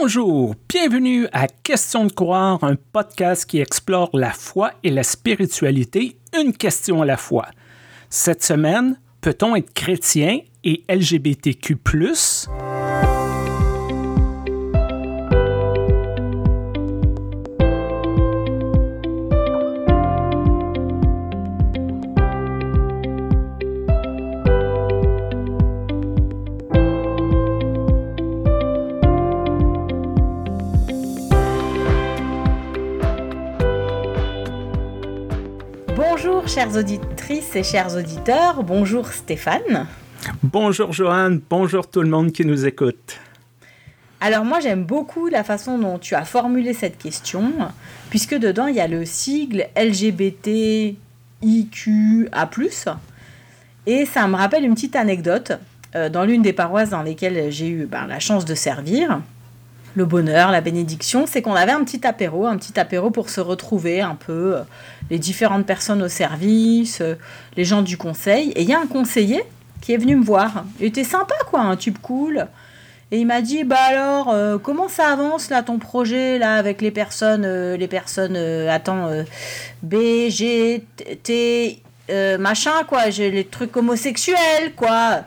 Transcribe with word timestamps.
Bonjour, 0.00 0.54
bienvenue 0.68 1.26
à 1.32 1.48
Question 1.48 2.04
de 2.04 2.12
croire, 2.12 2.62
un 2.62 2.76
podcast 2.76 3.44
qui 3.44 3.58
explore 3.58 4.10
la 4.12 4.30
foi 4.30 4.70
et 4.84 4.90
la 4.90 5.02
spiritualité, 5.02 6.16
une 6.38 6.52
question 6.52 7.02
à 7.02 7.04
la 7.04 7.16
fois. 7.16 7.48
Cette 8.08 8.44
semaine, 8.44 9.00
peut-on 9.20 9.56
être 9.56 9.74
chrétien 9.74 10.38
et 10.62 10.84
LGBTQ⁇ 10.88 11.74
chères 36.58 36.74
auditrices 36.76 37.54
et 37.54 37.62
chers 37.62 37.94
auditeurs. 37.94 38.64
Bonjour 38.64 39.06
Stéphane. 39.12 39.86
Bonjour 40.42 40.92
Joanne, 40.92 41.40
bonjour 41.48 41.88
tout 41.88 42.02
le 42.02 42.08
monde 42.08 42.32
qui 42.32 42.44
nous 42.44 42.66
écoute. 42.66 43.20
Alors 44.20 44.44
moi 44.44 44.58
j'aime 44.58 44.82
beaucoup 44.82 45.28
la 45.28 45.44
façon 45.44 45.78
dont 45.78 46.00
tu 46.00 46.16
as 46.16 46.24
formulé 46.24 46.72
cette 46.72 46.98
question, 46.98 47.52
puisque 48.10 48.34
dedans 48.34 48.66
il 48.66 48.74
y 48.74 48.80
a 48.80 48.88
le 48.88 49.04
sigle 49.04 49.68
LGBTIQA+, 49.76 50.96
et 53.86 54.04
ça 54.04 54.26
me 54.26 54.34
rappelle 54.34 54.64
une 54.64 54.74
petite 54.74 54.96
anecdote 54.96 55.52
euh, 55.94 56.08
dans 56.08 56.24
l'une 56.24 56.42
des 56.42 56.52
paroisses 56.52 56.90
dans 56.90 57.02
lesquelles 57.02 57.52
j'ai 57.52 57.68
eu 57.68 57.86
ben, 57.86 58.08
la 58.08 58.18
chance 58.18 58.44
de 58.44 58.56
servir 58.56 59.20
le 59.98 60.04
bonheur, 60.04 60.52
la 60.52 60.60
bénédiction, 60.60 61.26
c'est 61.26 61.42
qu'on 61.42 61.56
avait 61.56 61.72
un 61.72 61.82
petit 61.82 62.06
apéro, 62.06 62.46
un 62.46 62.56
petit 62.56 62.78
apéro 62.78 63.10
pour 63.10 63.30
se 63.30 63.40
retrouver 63.40 64.00
un 64.00 64.14
peu, 64.14 64.56
euh, 64.56 64.62
les 65.10 65.18
différentes 65.18 65.66
personnes 65.66 66.02
au 66.02 66.08
service, 66.08 67.00
euh, 67.00 67.16
les 67.56 67.64
gens 67.64 67.82
du 67.82 67.96
conseil. 67.96 68.52
Et 68.52 68.62
il 68.62 68.68
y 68.68 68.72
a 68.72 68.78
un 68.78 68.86
conseiller 68.86 69.42
qui 69.80 69.92
est 69.92 69.96
venu 69.96 70.14
me 70.14 70.24
voir. 70.24 70.64
Il 70.78 70.86
était 70.86 71.02
sympa, 71.02 71.34
quoi, 71.50 71.62
un 71.62 71.76
type 71.76 72.00
cool. 72.00 72.46
Et 73.10 73.18
il 73.18 73.26
m'a 73.26 73.40
dit, 73.40 73.64
bah 73.64 73.76
alors, 73.88 74.30
euh, 74.30 74.56
comment 74.58 74.88
ça 74.88 75.08
avance 75.08 75.50
là 75.50 75.64
ton 75.64 75.78
projet 75.78 76.38
là 76.38 76.54
avec 76.54 76.80
les 76.80 76.92
personnes, 76.92 77.74
les 77.74 77.88
personnes, 77.88 78.36
attends, 78.36 79.10
B, 79.82 80.28
G, 80.28 80.84
T, 81.24 81.82
machin 82.38 82.84
quoi, 82.86 83.10
j'ai 83.10 83.30
les 83.30 83.44
trucs 83.44 83.76
homosexuels 83.76 84.74
quoi. 84.76 85.22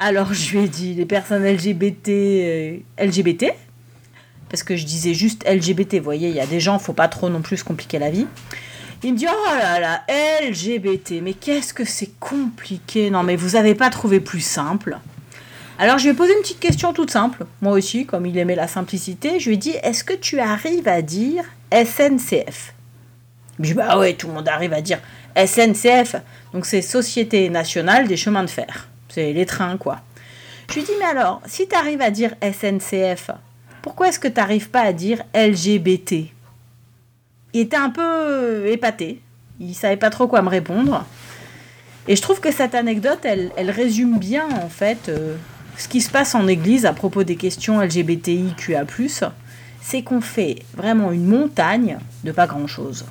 Alors 0.00 0.34
je 0.34 0.50
lui 0.56 0.64
ai 0.64 0.68
dit 0.68 0.94
les 0.94 1.06
personnes 1.06 1.44
LGBT, 1.44 2.82
LGBT, 2.98 3.52
parce 4.50 4.62
que 4.62 4.76
je 4.76 4.84
disais 4.84 5.14
juste 5.14 5.48
LGBT, 5.48 5.96
vous 5.96 6.04
voyez, 6.04 6.28
il 6.28 6.34
y 6.34 6.40
a 6.40 6.46
des 6.46 6.60
gens, 6.60 6.78
faut 6.78 6.92
pas 6.92 7.08
trop 7.08 7.30
non 7.30 7.40
plus 7.40 7.62
compliquer 7.62 7.98
la 7.98 8.10
vie. 8.10 8.26
Il 9.02 9.14
me 9.14 9.18
dit 9.18 9.26
oh 9.30 9.50
là 9.58 9.80
là, 9.80 10.02
LGBT, 10.42 11.22
mais 11.22 11.32
qu'est-ce 11.32 11.72
que 11.72 11.86
c'est 11.86 12.10
compliqué. 12.18 13.10
Non 13.10 13.22
mais 13.22 13.36
vous 13.36 13.56
avez 13.56 13.74
pas 13.74 13.88
trouvé 13.88 14.20
plus 14.20 14.40
simple. 14.40 14.98
Alors 15.78 15.96
je 15.96 16.04
lui 16.04 16.10
ai 16.10 16.14
posé 16.14 16.34
une 16.34 16.40
petite 16.40 16.60
question 16.60 16.92
toute 16.92 17.10
simple, 17.10 17.46
moi 17.62 17.72
aussi, 17.72 18.04
comme 18.04 18.26
il 18.26 18.36
aimait 18.36 18.54
la 18.54 18.68
simplicité, 18.68 19.40
je 19.40 19.48
lui 19.48 19.54
ai 19.54 19.58
dit 19.58 19.74
est-ce 19.82 20.04
que 20.04 20.12
tu 20.12 20.38
arrives 20.38 20.86
à 20.86 21.00
dire 21.00 21.44
SNCF 21.72 22.74
Il 23.58 23.62
me 23.62 23.64
dit 23.64 23.72
bah 23.72 23.98
ouais, 23.98 24.12
tout 24.12 24.26
le 24.26 24.34
monde 24.34 24.48
arrive 24.48 24.74
à 24.74 24.82
dire 24.82 24.98
SNCF, 25.34 26.16
donc 26.52 26.66
c'est 26.66 26.82
Société 26.82 27.48
Nationale 27.48 28.06
des 28.08 28.18
Chemins 28.18 28.42
de 28.42 28.50
Fer, 28.50 28.88
c'est 29.08 29.32
les 29.32 29.46
trains 29.46 29.78
quoi. 29.78 30.00
Je 30.68 30.74
lui 30.74 30.80
ai 30.82 30.84
dit 30.84 30.92
mais 30.98 31.06
alors, 31.06 31.40
si 31.46 31.66
tu 31.66 31.74
arrives 31.74 32.02
à 32.02 32.10
dire 32.10 32.34
SNCF, 32.42 33.30
pourquoi 33.82 34.08
est-ce 34.08 34.18
que 34.18 34.28
tu 34.28 34.34
n'arrives 34.34 34.70
pas 34.70 34.82
à 34.82 34.92
dire 34.92 35.22
LGBT 35.34 36.26
Il 37.54 37.60
était 37.60 37.76
un 37.76 37.90
peu 37.90 38.66
épaté. 38.66 39.20
Il 39.58 39.74
savait 39.74 39.96
pas 39.96 40.10
trop 40.10 40.26
quoi 40.26 40.42
me 40.42 40.48
répondre. 40.48 41.04
Et 42.08 42.16
je 42.16 42.22
trouve 42.22 42.40
que 42.40 42.50
cette 42.50 42.74
anecdote, 42.74 43.20
elle, 43.24 43.70
résume 43.70 44.18
bien 44.18 44.48
en 44.50 44.68
fait 44.68 45.08
euh, 45.08 45.36
ce 45.76 45.86
qui 45.86 46.00
se 46.00 46.10
passe 46.10 46.34
en 46.34 46.48
Église 46.48 46.86
à 46.86 46.92
propos 46.92 47.24
des 47.24 47.36
questions 47.36 47.80
LGBTIQA+. 47.80 48.84
C'est 49.82 50.02
qu'on 50.02 50.20
fait 50.20 50.62
vraiment 50.74 51.12
une 51.12 51.26
montagne 51.26 51.98
de 52.24 52.32
pas 52.32 52.46
grand-chose. 52.46 53.04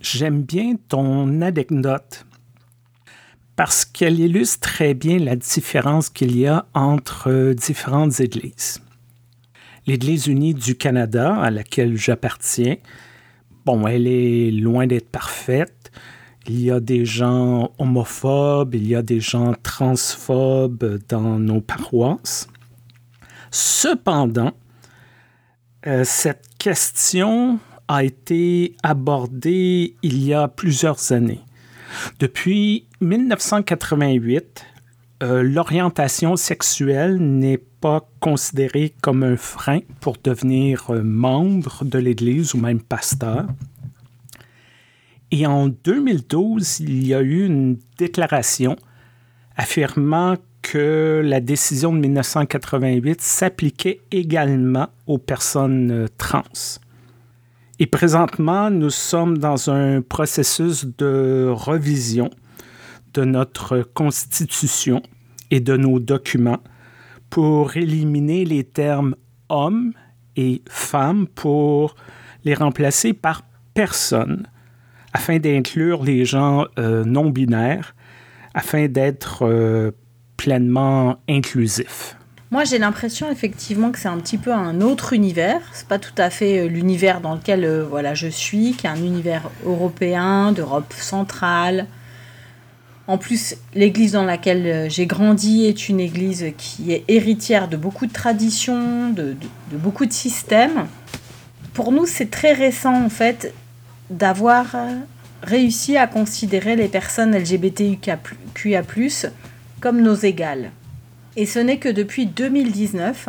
J'aime 0.00 0.42
bien 0.42 0.74
ton 0.88 1.40
anecdote 1.40 2.26
parce 3.56 3.84
qu'elle 3.84 4.20
illustre 4.20 4.60
très 4.60 4.94
bien 4.94 5.18
la 5.18 5.36
différence 5.36 6.10
qu'il 6.10 6.36
y 6.36 6.46
a 6.46 6.66
entre 6.74 7.54
différentes 7.54 8.20
églises 8.20 8.83
l'Église 9.86 10.26
unie 10.26 10.54
du 10.54 10.76
Canada, 10.76 11.36
à 11.36 11.50
laquelle 11.50 11.96
j'appartiens, 11.96 12.76
bon, 13.64 13.86
elle 13.86 14.06
est 14.06 14.50
loin 14.50 14.86
d'être 14.86 15.08
parfaite. 15.08 15.90
Il 16.46 16.60
y 16.60 16.70
a 16.70 16.80
des 16.80 17.04
gens 17.04 17.72
homophobes, 17.78 18.74
il 18.74 18.86
y 18.86 18.94
a 18.94 19.02
des 19.02 19.20
gens 19.20 19.54
transphobes 19.62 21.00
dans 21.08 21.38
nos 21.38 21.60
paroisses. 21.60 22.48
Cependant, 23.50 24.52
euh, 25.86 26.04
cette 26.04 26.48
question 26.58 27.58
a 27.88 28.04
été 28.04 28.76
abordée 28.82 29.96
il 30.02 30.24
y 30.24 30.34
a 30.34 30.48
plusieurs 30.48 31.12
années. 31.12 31.40
Depuis 32.18 32.86
1988, 33.00 34.64
euh, 35.24 35.42
l'orientation 35.42 36.36
sexuelle 36.36 37.16
n'est 37.16 37.56
pas 37.56 38.06
considérée 38.20 38.92
comme 39.00 39.22
un 39.22 39.38
frein 39.38 39.80
pour 40.00 40.18
devenir 40.22 40.90
euh, 40.90 41.02
membre 41.02 41.86
de 41.86 41.98
l'Église 41.98 42.54
ou 42.54 42.58
même 42.58 42.82
pasteur. 42.82 43.46
Et 45.30 45.46
en 45.46 45.68
2012, 45.68 46.80
il 46.80 47.06
y 47.06 47.14
a 47.14 47.22
eu 47.22 47.46
une 47.46 47.78
déclaration 47.96 48.76
affirmant 49.56 50.36
que 50.60 51.22
la 51.24 51.40
décision 51.40 51.94
de 51.94 52.00
1988 52.00 53.22
s'appliquait 53.22 54.00
également 54.10 54.88
aux 55.06 55.18
personnes 55.18 55.90
euh, 55.90 56.06
trans. 56.18 56.42
Et 57.78 57.86
présentement, 57.86 58.68
nous 58.68 58.90
sommes 58.90 59.38
dans 59.38 59.70
un 59.70 60.02
processus 60.02 60.84
de 60.84 61.48
revision 61.50 62.28
de 63.14 63.24
notre 63.24 63.78
Constitution 63.80 65.00
et 65.50 65.60
de 65.60 65.76
nos 65.76 65.98
documents 65.98 66.62
pour 67.30 67.76
éliminer 67.76 68.44
les 68.44 68.64
termes 68.64 69.16
homme 69.48 69.92
et 70.36 70.62
femme 70.68 71.26
pour 71.26 71.96
les 72.44 72.54
remplacer 72.54 73.12
par 73.12 73.42
personne 73.74 74.46
afin 75.12 75.38
d'inclure 75.38 76.04
les 76.04 76.24
gens 76.24 76.66
euh, 76.78 77.04
non 77.04 77.30
binaires 77.30 77.94
afin 78.54 78.86
d'être 78.86 79.46
euh, 79.46 79.90
pleinement 80.36 81.16
inclusif. 81.28 82.16
Moi, 82.50 82.64
j'ai 82.64 82.78
l'impression 82.78 83.30
effectivement 83.30 83.90
que 83.90 83.98
c'est 83.98 84.08
un 84.08 84.18
petit 84.18 84.38
peu 84.38 84.52
un 84.52 84.80
autre 84.80 85.12
univers. 85.12 85.60
C'est 85.72 85.88
pas 85.88 85.98
tout 85.98 86.14
à 86.18 86.30
fait 86.30 86.60
euh, 86.60 86.68
l'univers 86.68 87.20
dans 87.20 87.34
lequel 87.34 87.82
voilà 87.82 88.14
je 88.14 88.28
suis, 88.28 88.72
qui 88.72 88.86
est 88.86 88.90
un 88.90 88.96
univers 88.96 89.50
européen, 89.64 90.52
d'Europe 90.52 90.92
centrale, 90.92 91.86
en 93.06 93.18
plus, 93.18 93.56
l'église 93.74 94.12
dans 94.12 94.24
laquelle 94.24 94.66
euh, 94.66 94.88
j'ai 94.88 95.06
grandi 95.06 95.66
est 95.66 95.88
une 95.88 96.00
église 96.00 96.46
qui 96.56 96.92
est 96.92 97.04
héritière 97.08 97.68
de 97.68 97.76
beaucoup 97.76 98.06
de 98.06 98.12
traditions, 98.12 99.10
de, 99.10 99.36
beaucoup 99.72 100.06
de 100.06 100.12
systèmes. 100.12 100.86
Pour 101.74 101.92
nous, 101.92 102.06
c'est 102.06 102.30
très 102.30 102.52
récent 102.52 103.04
en 103.04 103.10
fait 103.10 103.52
d'avoir 104.08 104.74
euh, 104.74 104.94
réussi 105.42 105.98
à 105.98 106.06
considérer 106.06 106.76
les 106.76 106.88
personnes 106.88 107.36
LGBTQIA+, 107.36 108.82
comme 109.80 110.00
nos 110.00 110.14
égales. 110.14 110.70
Et 111.36 111.44
ce 111.44 111.58
n'est 111.58 111.78
que 111.78 111.90
depuis 111.90 112.24
2019 112.24 113.28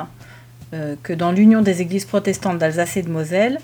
euh, 0.74 0.96
que 1.04 1.12
dans 1.12 1.34
l'Union 1.34 1.62
des 1.62 1.82
églises 1.82 2.06
protestantes 2.06 2.60
d'Alsace 2.60 2.96
et 2.96 3.02
de 3.02 3.10
Moselle, 3.10 3.60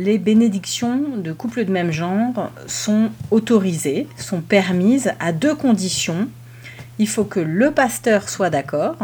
les 0.00 0.18
bénédictions 0.18 1.16
de 1.18 1.32
couples 1.32 1.64
de 1.66 1.72
même 1.72 1.92
genre 1.92 2.50
sont 2.66 3.10
autorisées, 3.30 4.06
sont 4.16 4.40
permises 4.40 5.12
à 5.20 5.32
deux 5.32 5.54
conditions. 5.54 6.26
Il 6.98 7.08
faut 7.08 7.24
que 7.24 7.40
le 7.40 7.70
pasteur 7.70 8.28
soit 8.30 8.48
d'accord, 8.48 8.96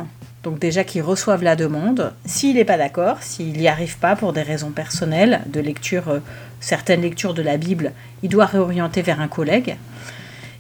donc 0.43 0.59
déjà 0.59 0.85
qu'il 0.85 1.03
reçoive 1.03 1.43
la 1.43 1.55
demande. 1.55 2.15
S'il 2.25 2.57
n'est 2.57 2.65
pas 2.65 2.79
d'accord, 2.79 3.19
s'il 3.21 3.53
n'y 3.53 3.69
arrive 3.69 3.99
pas 3.99 4.17
pour 4.17 4.33
des 4.33 4.43
raisons 4.43 4.71
personnelles, 4.71 5.43
de 5.47 5.61
lecture, 5.61 6.09
euh, 6.09 6.21
certaines 6.61 7.03
lectures 7.03 7.35
de 7.35 7.43
la 7.43 7.59
Bible, 7.59 7.93
il 8.23 8.31
doit 8.31 8.47
réorienter 8.47 9.03
vers 9.03 9.21
un 9.21 9.29
collègue. 9.29 9.77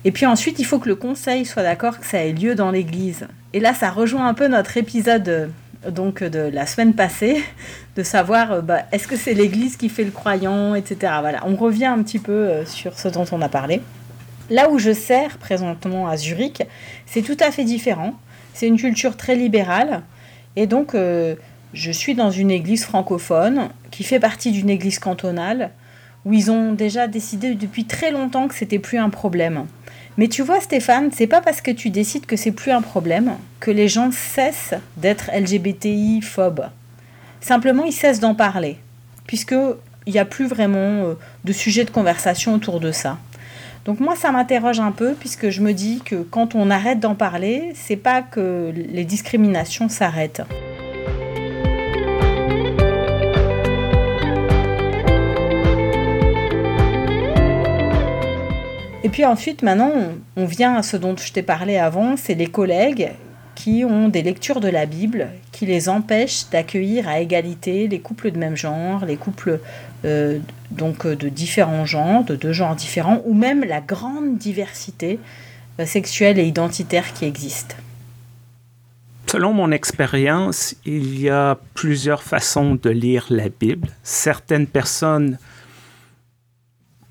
Et 0.04 0.12
puis 0.12 0.26
ensuite, 0.26 0.58
il 0.58 0.64
faut 0.64 0.78
que 0.78 0.88
le 0.88 0.96
conseil 0.96 1.46
soit 1.46 1.62
d'accord 1.62 1.98
que 1.98 2.06
ça 2.06 2.18
ait 2.18 2.32
lieu 2.32 2.54
dans 2.54 2.70
l'église. 2.70 3.26
Et 3.54 3.60
là, 3.60 3.72
ça 3.72 3.90
rejoint 3.90 4.28
un 4.28 4.34
peu 4.34 4.48
notre 4.48 4.76
épisode 4.76 5.50
donc 5.90 6.22
de 6.22 6.38
la 6.38 6.66
semaine 6.66 6.94
passée, 6.94 7.42
de 7.96 8.02
savoir 8.02 8.52
euh, 8.52 8.60
bah, 8.60 8.82
est-ce 8.92 9.08
que 9.08 9.16
c'est 9.16 9.34
l'Église 9.34 9.76
qui 9.76 9.88
fait 9.88 10.04
le 10.04 10.10
croyant, 10.10 10.74
etc. 10.74 11.12
Voilà, 11.20 11.42
on 11.46 11.56
revient 11.56 11.86
un 11.86 12.02
petit 12.02 12.18
peu 12.18 12.32
euh, 12.32 12.66
sur 12.66 12.98
ce 12.98 13.08
dont 13.08 13.24
on 13.32 13.42
a 13.42 13.48
parlé. 13.48 13.80
Là 14.50 14.70
où 14.70 14.78
je 14.78 14.92
sers 14.92 15.38
présentement 15.38 16.08
à 16.08 16.16
Zurich, 16.16 16.62
c'est 17.06 17.22
tout 17.22 17.36
à 17.40 17.50
fait 17.50 17.64
différent. 17.64 18.14
C'est 18.54 18.68
une 18.68 18.78
culture 18.78 19.16
très 19.16 19.34
libérale 19.34 20.02
et 20.54 20.66
donc 20.66 20.94
euh, 20.94 21.34
je 21.72 21.90
suis 21.90 22.14
dans 22.14 22.30
une 22.30 22.50
église 22.50 22.84
francophone 22.84 23.68
qui 23.90 24.04
fait 24.04 24.20
partie 24.20 24.52
d'une 24.52 24.70
église 24.70 24.98
cantonale 24.98 25.70
où 26.24 26.32
ils 26.32 26.50
ont 26.50 26.72
déjà 26.72 27.06
décidé 27.06 27.54
depuis 27.54 27.84
très 27.84 28.10
longtemps 28.10 28.48
que 28.48 28.54
c'était 28.54 28.78
plus 28.78 28.98
un 28.98 29.10
problème. 29.10 29.66
Mais 30.18 30.28
tu 30.28 30.42
vois 30.42 30.60
Stéphane, 30.60 31.10
c'est 31.12 31.26
pas 31.26 31.42
parce 31.42 31.60
que 31.60 31.70
tu 31.70 31.90
décides 31.90 32.26
que 32.26 32.36
c'est 32.36 32.52
plus 32.52 32.72
un 32.72 32.80
problème 32.80 33.36
que 33.60 33.70
les 33.70 33.88
gens 33.88 34.10
cessent 34.10 34.74
d'être 34.96 35.30
LGBTI 35.34 36.22
phobes. 36.22 36.66
Simplement, 37.40 37.84
ils 37.84 37.92
cessent 37.92 38.20
d'en 38.20 38.34
parler 38.34 38.78
puisque 39.26 39.54
il 40.06 40.12
n'y 40.12 40.18
a 40.18 40.24
plus 40.24 40.46
vraiment 40.46 40.78
euh, 40.78 41.14
de 41.44 41.52
sujet 41.52 41.84
de 41.84 41.90
conversation 41.90 42.54
autour 42.54 42.80
de 42.80 42.92
ça. 42.92 43.18
Donc 43.84 44.00
moi, 44.00 44.16
ça 44.16 44.32
m'interroge 44.32 44.80
un 44.80 44.92
peu 44.92 45.14
puisque 45.14 45.50
je 45.50 45.60
me 45.60 45.72
dis 45.72 46.00
que 46.04 46.16
quand 46.16 46.54
on 46.54 46.70
arrête 46.70 46.98
d'en 46.98 47.14
parler, 47.14 47.72
c'est 47.74 47.96
pas 47.96 48.22
que 48.22 48.72
les 48.74 49.04
discriminations 49.04 49.88
s'arrêtent. 49.88 50.42
Et 59.06 59.08
puis 59.08 59.24
ensuite, 59.24 59.62
maintenant, 59.62 59.92
on 60.34 60.46
vient 60.46 60.74
à 60.74 60.82
ce 60.82 60.96
dont 60.96 61.16
je 61.16 61.32
t'ai 61.32 61.44
parlé 61.44 61.76
avant, 61.76 62.16
c'est 62.16 62.34
les 62.34 62.48
collègues 62.48 63.12
qui 63.54 63.84
ont 63.84 64.08
des 64.08 64.20
lectures 64.20 64.58
de 64.58 64.66
la 64.66 64.84
Bible 64.84 65.28
qui 65.52 65.64
les 65.64 65.88
empêchent 65.88 66.50
d'accueillir 66.50 67.08
à 67.08 67.20
égalité 67.20 67.86
les 67.86 68.00
couples 68.00 68.32
de 68.32 68.38
même 68.38 68.56
genre, 68.56 69.04
les 69.04 69.16
couples 69.16 69.60
euh, 70.04 70.40
donc 70.72 71.06
de 71.06 71.28
différents 71.28 71.84
genres, 71.84 72.24
de 72.24 72.34
deux 72.34 72.52
genres 72.52 72.74
différents, 72.74 73.22
ou 73.26 73.32
même 73.32 73.62
la 73.62 73.80
grande 73.80 74.38
diversité 74.38 75.20
euh, 75.78 75.86
sexuelle 75.86 76.40
et 76.40 76.44
identitaire 76.44 77.12
qui 77.12 77.26
existe. 77.26 77.76
Selon 79.28 79.52
mon 79.52 79.70
expérience, 79.70 80.74
il 80.84 81.20
y 81.20 81.30
a 81.30 81.56
plusieurs 81.74 82.24
façons 82.24 82.74
de 82.74 82.90
lire 82.90 83.26
la 83.30 83.50
Bible. 83.50 83.88
Certaines 84.02 84.66
personnes 84.66 85.38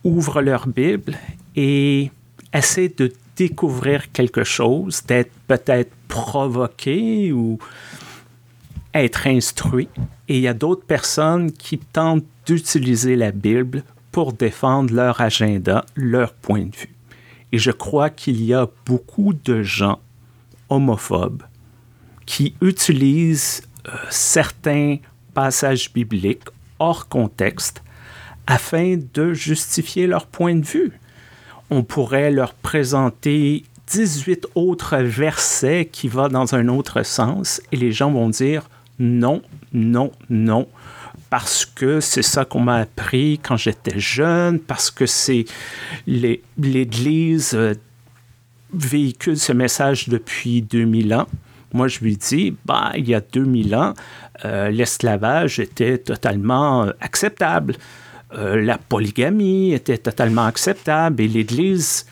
ouvrent 0.04 0.42
leur 0.42 0.68
Bible 0.68 1.18
et 1.56 2.12
essaie 2.54 2.90
de 2.90 3.12
découvrir 3.36 4.12
quelque 4.12 4.44
chose, 4.44 5.04
d'être 5.06 5.32
peut-être 5.48 5.92
provoqué 6.08 7.32
ou 7.32 7.60
être 8.94 9.28
instruit. 9.28 9.90
Et 10.28 10.38
il 10.38 10.42
y 10.42 10.48
a 10.48 10.54
d'autres 10.54 10.86
personnes 10.86 11.52
qui 11.52 11.78
tentent 11.78 12.24
d'utiliser 12.46 13.16
la 13.16 13.32
Bible 13.32 13.84
pour 14.12 14.32
défendre 14.32 14.94
leur 14.94 15.20
agenda, 15.20 15.86
leur 15.96 16.34
point 16.34 16.66
de 16.66 16.76
vue. 16.76 16.94
Et 17.52 17.58
je 17.58 17.72
crois 17.72 18.10
qu'il 18.10 18.42
y 18.44 18.54
a 18.54 18.68
beaucoup 18.86 19.34
de 19.34 19.62
gens 19.62 20.00
homophobes 20.70 21.44
qui 22.26 22.56
utilisent 22.62 23.62
euh, 23.88 23.92
certains 24.10 24.98
passages 25.34 25.92
bibliques 25.94 26.48
hors 26.80 27.08
contexte 27.08 27.84
afin 28.48 28.98
de 29.14 29.34
justifier 29.34 30.08
leur 30.08 30.28
point 30.28 30.56
de 30.56 30.66
vue 30.66 30.94
on 31.70 31.84
pourrait 31.84 32.32
leur 32.32 32.54
présenter 32.54 33.64
18 33.88 34.48
autres 34.56 34.98
versets 34.98 35.88
qui 35.92 36.08
vont 36.08 36.28
dans 36.28 36.56
un 36.56 36.68
autre 36.68 37.04
sens 37.04 37.62
et 37.72 37.78
les 37.78 37.92
gens 37.92 38.12
vont 38.12 38.30
dire 38.30 38.70
non, 39.00 39.42
non, 39.74 40.12
non, 40.30 40.68
parce 41.30 41.66
que 41.66 42.00
c'est 42.00 42.22
ça 42.22 42.46
qu'on 42.46 42.62
m'a 42.62 42.78
appris 42.78 43.40
quand 43.44 43.58
j'étais 43.58 44.00
jeune, 44.00 44.60
parce 44.60 44.90
que 44.90 45.06
c'est 45.06 45.46
l'Église 46.08 47.54
euh, 47.56 47.74
véhicule 48.74 49.38
ce 49.38 49.52
message 49.52 50.08
depuis 50.08 50.62
2000 50.62 51.14
ans. 51.14 51.28
Moi, 51.74 51.90
je 51.90 52.00
lui 52.00 52.16
dis, 52.16 52.56
bah, 52.64 52.92
il 52.96 53.10
y 53.10 53.14
a 53.14 53.20
2000 53.20 53.76
ans, 53.76 53.94
euh, 54.46 54.70
l'esclavage 54.70 55.60
était 55.60 55.98
totalement 55.98 56.86
euh, 56.86 56.92
acceptable. 57.02 57.76
Euh, 58.38 58.62
la 58.62 58.78
polygamie 58.78 59.74
était 59.74 59.98
totalement 59.98 60.46
acceptable 60.46 61.22
et 61.22 61.28
l'Église 61.28 62.06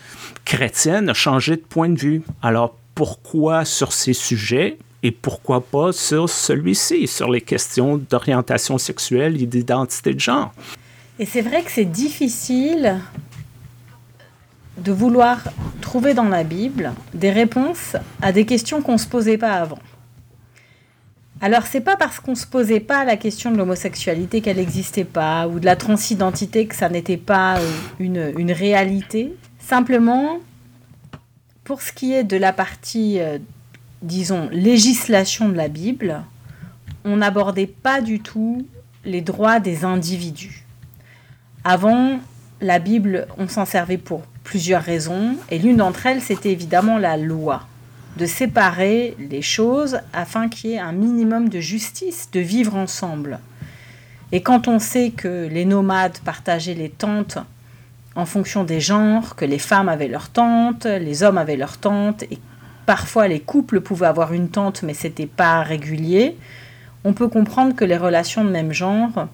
chrétienne 0.46 1.10
a 1.10 1.14
changé 1.14 1.58
de 1.58 1.62
point 1.62 1.90
de 1.90 2.00
vue. 2.00 2.22
Alors 2.42 2.76
pourquoi 2.96 3.66
sur 3.66 3.92
ces 3.92 4.14
sujets 4.14 4.78
et 5.02 5.12
pourquoi 5.12 5.62
pas 5.62 5.92
sur 5.92 6.30
celui-ci, 6.30 7.08
sur 7.08 7.30
les 7.30 7.42
questions 7.42 7.98
d'orientation 7.98 8.78
sexuelle 8.78 9.42
et 9.42 9.46
d'identité 9.46 10.14
de 10.14 10.20
genre? 10.20 10.54
Et 11.20 11.26
c'est 11.26 11.42
vrai 11.42 11.62
que 11.64 11.72
c'est 11.72 11.86
difficile 11.86 13.00
de 14.78 14.92
vouloir 14.92 15.40
trouver 15.82 16.14
dans 16.14 16.30
la 16.30 16.44
Bible 16.44 16.94
des 17.14 17.32
réponses 17.32 17.96
à 18.22 18.32
des 18.32 18.46
questions 18.46 18.82
qu'on 18.82 18.94
ne 18.94 18.98
se 18.98 19.08
posait 19.08 19.38
pas 19.38 19.54
avant. 19.54 19.80
Alors 21.44 21.64
c'est 21.64 21.82
pas 21.82 21.98
parce 21.98 22.22
qu'on 22.22 22.36
se 22.36 22.48
posait 22.48 22.80
pas 22.80 23.04
la 23.04 23.18
question 23.18 23.52
de 23.52 23.58
l'homosexualité 23.58 24.40
qu'elle 24.40 24.56
n'existait 24.56 25.04
pas 25.04 25.46
ou 25.50 25.60
de 25.60 25.66
la 25.66 25.76
transidentité 25.76 26.68
que 26.68 26.74
ça 26.76 26.88
n'était 26.88 27.18
pas 27.18 27.58
euh, 27.58 27.70
une, 28.00 28.32
une, 28.38 28.54
réalité. 28.54 29.36
Simplement, 29.60 30.38
pour 31.66 31.82
ce 31.82 31.92
qui 31.92 32.14
est 32.14 32.24
de 32.24 32.38
la 32.38 32.54
partie, 32.54 33.20
euh, 33.20 33.40
disons, 34.02 34.48
législation 34.54 35.50
de 35.50 35.58
la 35.58 35.68
Bible, 35.68 36.22
on 37.04 37.18
n'abordait 37.18 37.68
pas 37.68 38.00
du 38.00 38.22
tout 38.22 38.66
les 39.04 39.20
droits 39.20 39.60
des 39.60 39.84
individus. 39.84 40.66
Avant, 41.66 42.22
la 42.62 42.80
Bible, 42.80 43.28
on 43.38 43.50
s'en 43.50 43.66
servait 43.66 43.98
pour 43.98 44.22
plusieurs 44.46 44.82
raisons, 44.82 45.36
et 45.52 45.60
l'une 45.60 45.76
d'entre 45.76 46.06
elles, 46.06 46.22
c'était 46.22 46.54
évidemment 46.54 46.98
la 46.98 47.18
loi 47.18 47.68
de 48.18 48.26
séparer 48.26 49.16
les 49.20 49.42
choses 49.42 50.00
afin 50.14 50.50
qu'il 50.50 50.72
y 50.72 50.74
ait 50.74 50.80
un 50.80 50.92
minimum 50.92 51.50
de 51.50 51.60
justice, 51.60 52.30
de 52.32 52.40
vivre 52.40 52.76
ensemble. 52.76 53.40
Et 54.32 54.42
quand 54.42 54.68
on 54.68 54.80
sait 54.80 55.12
que 55.12 55.48
les 55.48 55.66
nomades 55.66 56.18
partageaient 56.20 56.74
les 56.74 56.90
tentes 56.90 57.38
en 58.16 58.26
fonction 58.26 58.64
des 58.64 58.80
genres, 58.80 59.36
que 59.36 59.46
les 59.46 59.60
femmes 59.60 59.90
avaient 59.90 60.08
leur 60.08 60.30
tente, 60.30 60.86
les 60.86 61.24
hommes 61.24 61.38
avaient 61.38 61.56
leur 61.56 61.78
tente, 61.78 62.24
et 62.24 62.38
parfois 62.86 63.28
les 63.28 63.40
couples 63.40 63.82
pouvaient 63.82 64.08
avoir 64.08 64.34
une 64.34 64.50
tente, 64.50 64.84
mais 64.84 64.94
c'était 64.94 65.26
pas 65.28 65.64
régulier, 65.64 66.36
on 67.04 67.14
peut 67.14 67.28
comprendre 67.28 67.76
que 67.76 67.86
les 67.86 67.98
relations 67.98 68.44
de 68.44 68.50
même 68.50 68.72
genre 68.72 69.28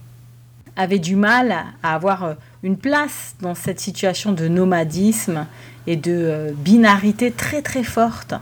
avaient 0.75 0.99
du 0.99 1.15
mal 1.15 1.55
à 1.83 1.95
avoir 1.95 2.35
une 2.63 2.77
place 2.77 3.35
dans 3.41 3.55
cette 3.55 3.79
situation 3.79 4.31
de 4.31 4.47
nomadisme 4.47 5.45
et 5.87 5.95
de 5.95 6.11
euh, 6.11 6.51
binarité 6.53 7.31
très 7.31 7.61
très 7.61 7.83
forte. 7.83 8.33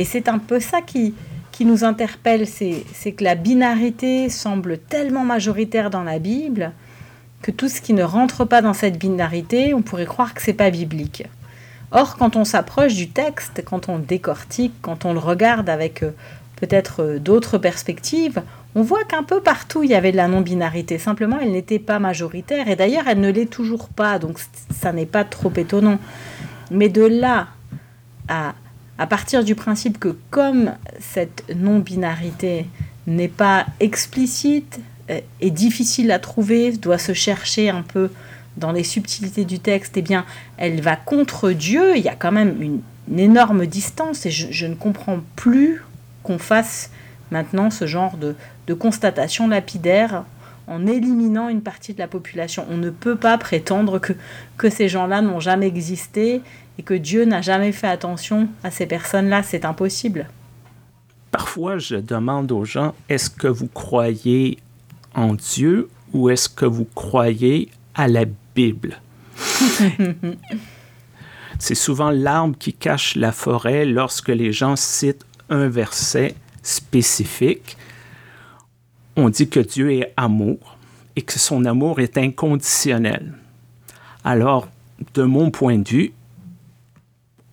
Et 0.00 0.04
c'est 0.04 0.28
un 0.28 0.38
peu 0.38 0.60
ça 0.60 0.80
qui, 0.80 1.12
qui 1.52 1.66
nous 1.66 1.84
interpelle, 1.84 2.46
c'est 2.46 3.12
que 3.12 3.22
la 3.22 3.34
binarité 3.34 4.30
semble 4.30 4.78
tellement 4.78 5.26
majoritaire 5.26 5.90
dans 5.90 6.04
la 6.04 6.18
Bible 6.18 6.72
que 7.42 7.50
tout 7.50 7.68
ce 7.68 7.82
qui 7.82 7.92
ne 7.92 8.02
rentre 8.02 8.46
pas 8.46 8.62
dans 8.62 8.72
cette 8.72 8.98
binarité, 8.98 9.74
on 9.74 9.82
pourrait 9.82 10.06
croire 10.06 10.32
que 10.32 10.40
c'est 10.40 10.54
pas 10.54 10.70
biblique. 10.70 11.24
Or, 11.90 12.16
quand 12.16 12.34
on 12.36 12.46
s'approche 12.46 12.94
du 12.94 13.10
texte, 13.10 13.62
quand 13.62 13.90
on 13.90 13.98
décortique, 13.98 14.72
quand 14.80 15.04
on 15.04 15.12
le 15.12 15.18
regarde 15.18 15.68
avec 15.68 16.02
euh, 16.02 16.12
peut-être 16.56 17.02
euh, 17.02 17.18
d'autres 17.18 17.58
perspectives, 17.58 18.40
on 18.74 18.80
voit 18.80 19.04
qu'un 19.04 19.22
peu 19.22 19.42
partout 19.42 19.82
il 19.82 19.90
y 19.90 19.94
avait 19.94 20.12
de 20.12 20.16
la 20.16 20.28
non-binarité. 20.28 20.96
Simplement, 20.96 21.38
elle 21.42 21.52
n'était 21.52 21.78
pas 21.78 21.98
majoritaire. 21.98 22.68
Et 22.68 22.76
d'ailleurs, 22.76 23.04
elle 23.06 23.20
ne 23.20 23.30
l'est 23.30 23.50
toujours 23.50 23.90
pas. 23.90 24.18
Donc, 24.18 24.38
ça 24.70 24.94
n'est 24.94 25.04
pas 25.04 25.24
trop 25.24 25.52
étonnant. 25.54 25.98
Mais 26.70 26.88
de 26.88 27.02
là 27.02 27.48
à 28.28 28.54
à 29.00 29.06
partir 29.06 29.44
du 29.44 29.54
principe 29.54 29.98
que 29.98 30.14
comme 30.28 30.72
cette 30.98 31.44
non-binarité 31.56 32.66
n'est 33.06 33.28
pas 33.28 33.64
explicite 33.80 34.78
euh, 35.08 35.20
et 35.40 35.50
difficile 35.50 36.12
à 36.12 36.18
trouver, 36.18 36.72
doit 36.72 36.98
se 36.98 37.14
chercher 37.14 37.70
un 37.70 37.80
peu 37.80 38.10
dans 38.58 38.72
les 38.72 38.84
subtilités 38.84 39.46
du 39.46 39.58
texte, 39.58 39.96
eh 39.96 40.02
bien, 40.02 40.26
elle 40.58 40.82
va 40.82 40.96
contre 40.96 41.52
Dieu. 41.52 41.96
Il 41.96 42.02
y 42.02 42.10
a 42.10 42.14
quand 42.14 42.30
même 42.30 42.60
une, 42.60 42.82
énorme 43.18 43.66
distance 43.66 44.26
et 44.26 44.30
je, 44.30 44.66
ne 44.66 44.74
comprends 44.74 45.18
plus 45.34 45.82
qu'on 46.22 46.38
fasse 46.38 46.90
maintenant 47.32 47.70
ce 47.70 47.86
genre 47.86 48.16
de, 48.18 48.36
de 48.68 48.74
constatation 48.74 49.48
lapidaire 49.48 50.24
en 50.68 50.86
éliminant 50.86 51.48
une 51.48 51.62
partie 51.62 51.94
de 51.94 51.98
la 51.98 52.06
population. 52.06 52.66
On 52.70 52.76
ne 52.76 52.90
peut 52.90 53.16
pas 53.16 53.36
prétendre 53.38 53.98
que, 53.98 54.12
que 54.58 54.70
ces 54.70 54.88
gens-là 54.88 55.22
n'ont 55.22 55.40
jamais 55.40 55.66
existé 55.66 56.42
et 56.80 56.82
que 56.82 56.94
Dieu 56.94 57.26
n'a 57.26 57.42
jamais 57.42 57.72
fait 57.72 57.88
attention 57.88 58.48
à 58.64 58.70
ces 58.70 58.86
personnes-là. 58.86 59.42
C'est 59.42 59.66
impossible. 59.66 60.26
Parfois, 61.30 61.76
je 61.76 61.96
demande 61.96 62.50
aux 62.52 62.64
gens, 62.64 62.94
est-ce 63.10 63.28
que 63.28 63.48
vous 63.48 63.66
croyez 63.66 64.58
en 65.14 65.34
Dieu 65.34 65.90
ou 66.14 66.30
est-ce 66.30 66.48
que 66.48 66.64
vous 66.64 66.86
croyez 66.86 67.68
à 67.94 68.08
la 68.08 68.24
Bible? 68.54 68.98
C'est 71.58 71.74
souvent 71.74 72.10
l'arbre 72.10 72.56
qui 72.58 72.72
cache 72.72 73.14
la 73.14 73.30
forêt 73.30 73.84
lorsque 73.84 74.28
les 74.30 74.50
gens 74.50 74.74
citent 74.74 75.26
un 75.50 75.68
verset 75.68 76.34
spécifique. 76.62 77.76
On 79.16 79.28
dit 79.28 79.50
que 79.50 79.60
Dieu 79.60 79.92
est 79.92 80.14
amour 80.16 80.78
et 81.14 81.20
que 81.20 81.38
son 81.38 81.66
amour 81.66 82.00
est 82.00 82.16
inconditionnel. 82.16 83.34
Alors, 84.24 84.66
de 85.12 85.24
mon 85.24 85.50
point 85.50 85.76
de 85.76 85.86
vue, 85.86 86.12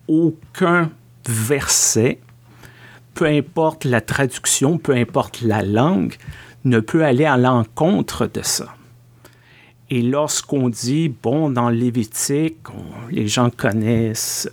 aucun 0.08 0.90
verset 1.28 2.20
peu 3.18 3.26
importe 3.26 3.84
la 3.84 4.00
traduction, 4.00 4.78
peu 4.78 4.94
importe 4.94 5.40
la 5.40 5.64
langue, 5.64 6.14
ne 6.64 6.78
peut 6.78 7.04
aller 7.04 7.24
à 7.24 7.36
l'encontre 7.36 8.26
de 8.26 8.42
ça. 8.42 8.76
Et 9.90 10.02
lorsqu'on 10.02 10.68
dit, 10.68 11.08
bon, 11.08 11.50
dans 11.50 11.68
Lévitique, 11.68 12.58
les 13.10 13.26
gens 13.26 13.50
connaissent 13.50 14.48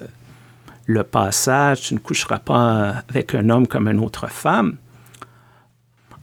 le 0.88 1.04
passage, 1.04 1.82
tu 1.82 1.94
ne 1.94 2.00
coucheras 2.00 2.40
pas 2.40 3.04
avec 3.08 3.36
un 3.36 3.52
homme 3.52 3.68
comme 3.68 3.88
une 3.88 4.00
autre 4.00 4.32
femme. 4.32 4.78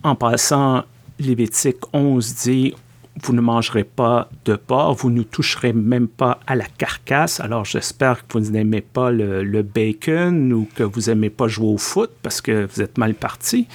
En 0.02 0.16
passant, 0.16 0.82
Lévitique 1.20 1.78
11 1.92 2.34
dit, 2.42 2.74
vous 3.20 3.32
ne 3.32 3.40
mangerez 3.40 3.84
pas 3.84 4.30
de 4.44 4.56
porc, 4.56 4.94
vous 4.94 5.10
ne 5.10 5.22
toucherez 5.22 5.72
même 5.72 6.08
pas 6.08 6.40
à 6.46 6.54
la 6.54 6.64
carcasse. 6.64 7.40
Alors 7.40 7.64
j'espère 7.64 8.26
que 8.26 8.38
vous 8.38 8.50
n'aimez 8.50 8.80
pas 8.80 9.10
le, 9.10 9.62
bacon 9.62 10.52
ou 10.52 10.68
que 10.74 10.82
vous 10.82 11.02
n'aimez 11.02 11.30
pas 11.30 11.48
jouer 11.48 11.68
au 11.68 11.78
foot 11.78 12.10
parce 12.22 12.40
que 12.40 12.66
vous 12.72 12.80
êtes 12.80 12.98
mal 12.98 13.14
parti. 13.14 13.66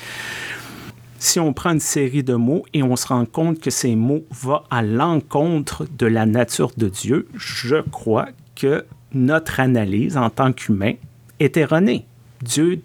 Si 1.19 1.39
on 1.39 1.53
prend 1.53 1.71
une 1.71 1.79
série 1.79 2.23
de 2.23 2.35
mots 2.35 2.65
et 2.73 2.83
on 2.83 2.95
se 2.95 3.07
rend 3.07 3.25
compte 3.25 3.59
que 3.59 3.71
ces 3.71 3.95
mots 3.95 4.23
vont 4.31 4.61
à 4.69 4.81
l'encontre 4.81 5.87
de 5.97 6.05
la 6.05 6.25
nature 6.25 6.71
de 6.77 6.89
Dieu, 6.89 7.27
je 7.35 7.77
crois 7.77 8.27
que 8.55 8.85
notre 9.13 9.59
analyse 9.59 10.17
en 10.17 10.29
tant 10.29 10.51
qu'humain 10.51 10.93
est 11.39 11.57
erronée. 11.57 12.05
Dieu 12.41 12.81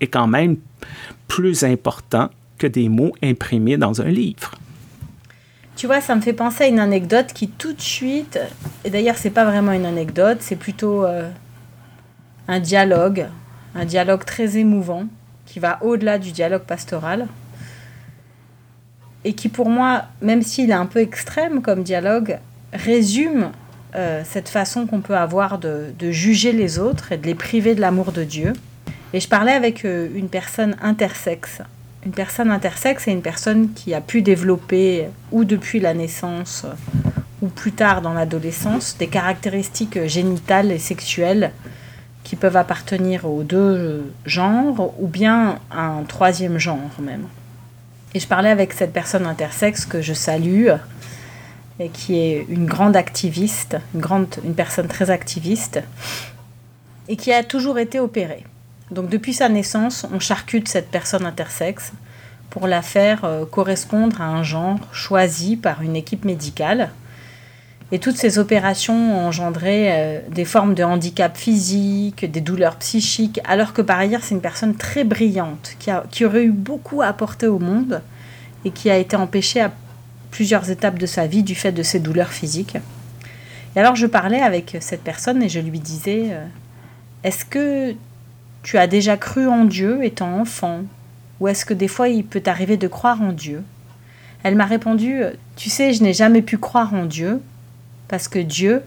est 0.00 0.06
quand 0.06 0.26
même 0.26 0.56
plus 1.28 1.62
important 1.64 2.30
que 2.58 2.66
des 2.66 2.88
mots 2.88 3.12
imprimés 3.22 3.76
dans 3.76 4.00
un 4.00 4.08
livre. 4.08 4.52
Tu 5.80 5.86
vois, 5.86 6.02
ça 6.02 6.14
me 6.14 6.20
fait 6.20 6.34
penser 6.34 6.64
à 6.64 6.66
une 6.66 6.78
anecdote 6.78 7.28
qui 7.32 7.48
tout 7.48 7.72
de 7.72 7.80
suite, 7.80 8.38
et 8.84 8.90
d'ailleurs 8.90 9.16
c'est 9.16 9.30
pas 9.30 9.46
vraiment 9.46 9.72
une 9.72 9.86
anecdote, 9.86 10.36
c'est 10.40 10.56
plutôt 10.56 11.06
euh, 11.06 11.30
un 12.48 12.60
dialogue, 12.60 13.28
un 13.74 13.86
dialogue 13.86 14.26
très 14.26 14.58
émouvant 14.58 15.06
qui 15.46 15.58
va 15.58 15.78
au-delà 15.82 16.18
du 16.18 16.32
dialogue 16.32 16.64
pastoral 16.64 17.28
et 19.24 19.32
qui 19.32 19.48
pour 19.48 19.70
moi, 19.70 20.04
même 20.20 20.42
s'il 20.42 20.68
est 20.68 20.74
un 20.74 20.84
peu 20.84 20.98
extrême 20.98 21.62
comme 21.62 21.82
dialogue, 21.82 22.38
résume 22.74 23.50
euh, 23.94 24.20
cette 24.26 24.50
façon 24.50 24.86
qu'on 24.86 25.00
peut 25.00 25.16
avoir 25.16 25.58
de, 25.58 25.94
de, 25.98 26.10
juger 26.10 26.52
les 26.52 26.78
autres 26.78 27.12
et 27.12 27.16
de 27.16 27.24
les 27.24 27.34
priver 27.34 27.74
de 27.74 27.80
l'amour 27.80 28.12
de 28.12 28.24
Dieu. 28.24 28.52
Et 29.14 29.20
je 29.20 29.28
parlais 29.28 29.54
avec 29.54 29.86
euh, 29.86 30.10
une 30.14 30.28
personne 30.28 30.76
intersexe 30.82 31.62
une 32.04 32.12
personne 32.12 32.50
intersexe 32.50 33.08
est 33.08 33.12
une 33.12 33.22
personne 33.22 33.72
qui 33.72 33.94
a 33.94 34.00
pu 34.00 34.22
développer, 34.22 35.08
ou 35.32 35.44
depuis 35.44 35.80
la 35.80 35.92
naissance, 35.92 36.64
ou 37.42 37.48
plus 37.48 37.72
tard 37.72 38.00
dans 38.00 38.14
l'adolescence, 38.14 38.96
des 38.98 39.06
caractéristiques 39.06 40.06
génitales 40.06 40.70
et 40.72 40.78
sexuelles 40.78 41.52
qui 42.24 42.36
peuvent 42.36 42.56
appartenir 42.56 43.26
aux 43.26 43.42
deux 43.42 44.12
genres, 44.24 44.94
ou 44.98 45.08
bien 45.08 45.58
à 45.70 45.86
un 45.86 46.04
troisième 46.04 46.58
genre 46.58 46.78
même. 47.00 47.26
Et 48.14 48.20
je 48.20 48.26
parlais 48.26 48.50
avec 48.50 48.72
cette 48.72 48.92
personne 48.92 49.26
intersexe 49.26 49.84
que 49.84 50.00
je 50.00 50.14
salue, 50.14 50.68
et 51.78 51.88
qui 51.88 52.18
est 52.18 52.46
une 52.48 52.66
grande 52.66 52.96
activiste, 52.96 53.76
une, 53.94 54.00
grande, 54.00 54.34
une 54.44 54.54
personne 54.54 54.88
très 54.88 55.10
activiste, 55.10 55.82
et 57.08 57.16
qui 57.16 57.32
a 57.32 57.42
toujours 57.42 57.78
été 57.78 58.00
opérée. 58.00 58.44
Donc 58.90 59.08
depuis 59.08 59.34
sa 59.34 59.48
naissance, 59.48 60.06
on 60.12 60.18
charcute 60.18 60.68
cette 60.68 60.90
personne 60.90 61.24
intersexe 61.24 61.92
pour 62.50 62.66
la 62.66 62.82
faire 62.82 63.24
euh, 63.24 63.44
correspondre 63.46 64.20
à 64.20 64.26
un 64.26 64.42
genre 64.42 64.80
choisi 64.92 65.56
par 65.56 65.82
une 65.82 65.94
équipe 65.94 66.24
médicale. 66.24 66.90
Et 67.92 67.98
toutes 67.98 68.16
ces 68.16 68.38
opérations 68.38 68.94
ont 68.94 69.26
engendré 69.26 69.92
euh, 69.92 70.20
des 70.28 70.44
formes 70.44 70.74
de 70.74 70.82
handicap 70.82 71.36
physique, 71.36 72.30
des 72.30 72.40
douleurs 72.40 72.76
psychiques, 72.76 73.40
alors 73.44 73.72
que 73.72 73.82
par 73.82 73.98
ailleurs 73.98 74.22
c'est 74.22 74.34
une 74.34 74.40
personne 74.40 74.74
très 74.74 75.04
brillante, 75.04 75.76
qui, 75.78 75.90
qui 76.10 76.24
aurait 76.24 76.44
eu 76.44 76.52
beaucoup 76.52 77.02
à 77.02 77.06
apporter 77.06 77.46
au 77.46 77.58
monde 77.58 78.02
et 78.64 78.70
qui 78.70 78.90
a 78.90 78.98
été 78.98 79.16
empêchée 79.16 79.60
à 79.60 79.72
plusieurs 80.30 80.70
étapes 80.70 80.98
de 80.98 81.06
sa 81.06 81.26
vie 81.26 81.42
du 81.42 81.54
fait 81.54 81.72
de 81.72 81.82
ses 81.82 81.98
douleurs 81.98 82.30
physiques. 82.30 82.76
Et 83.76 83.80
alors 83.80 83.94
je 83.96 84.06
parlais 84.06 84.40
avec 84.40 84.76
cette 84.80 85.02
personne 85.02 85.42
et 85.42 85.48
je 85.48 85.60
lui 85.60 85.78
disais, 85.78 86.26
euh, 86.30 86.44
est-ce 87.22 87.44
que 87.44 87.94
tu 88.62 88.78
as 88.78 88.86
déjà 88.86 89.16
cru 89.16 89.46
en 89.48 89.64
Dieu 89.64 90.04
étant 90.04 90.38
enfant 90.38 90.82
Ou 91.40 91.48
est-ce 91.48 91.64
que 91.64 91.74
des 91.74 91.88
fois 91.88 92.08
il 92.08 92.24
peut 92.24 92.40
t'arriver 92.40 92.76
de 92.76 92.88
croire 92.88 93.20
en 93.22 93.32
Dieu? 93.32 93.62
Elle 94.42 94.54
m'a 94.54 94.66
répondu 94.66 95.22
Tu 95.56 95.70
sais, 95.70 95.92
je 95.92 96.02
n'ai 96.02 96.12
jamais 96.12 96.42
pu 96.42 96.58
croire 96.58 96.94
en 96.94 97.04
Dieu 97.04 97.40
parce 98.08 98.28
que 98.28 98.38
Dieu 98.38 98.82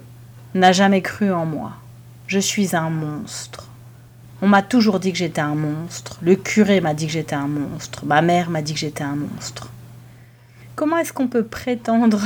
n'a 0.53 0.71
jamais 0.71 1.01
cru 1.01 1.31
en 1.31 1.45
moi. 1.45 1.73
Je 2.27 2.39
suis 2.39 2.75
un 2.75 2.89
monstre. 2.89 3.69
On 4.41 4.47
m'a 4.47 4.61
toujours 4.61 4.99
dit 4.99 5.11
que 5.11 5.17
j'étais 5.17 5.41
un 5.41 5.55
monstre. 5.55 6.17
Le 6.21 6.35
curé 6.35 6.81
m'a 6.81 6.93
dit 6.93 7.07
que 7.07 7.13
j'étais 7.13 7.35
un 7.35 7.47
monstre. 7.47 8.05
Ma 8.05 8.21
mère 8.21 8.49
m'a 8.49 8.61
dit 8.61 8.73
que 8.73 8.79
j'étais 8.79 9.03
un 9.03 9.15
monstre. 9.15 9.69
Comment 10.75 10.97
est-ce 10.97 11.13
qu'on 11.13 11.27
peut 11.27 11.45
prétendre 11.45 12.21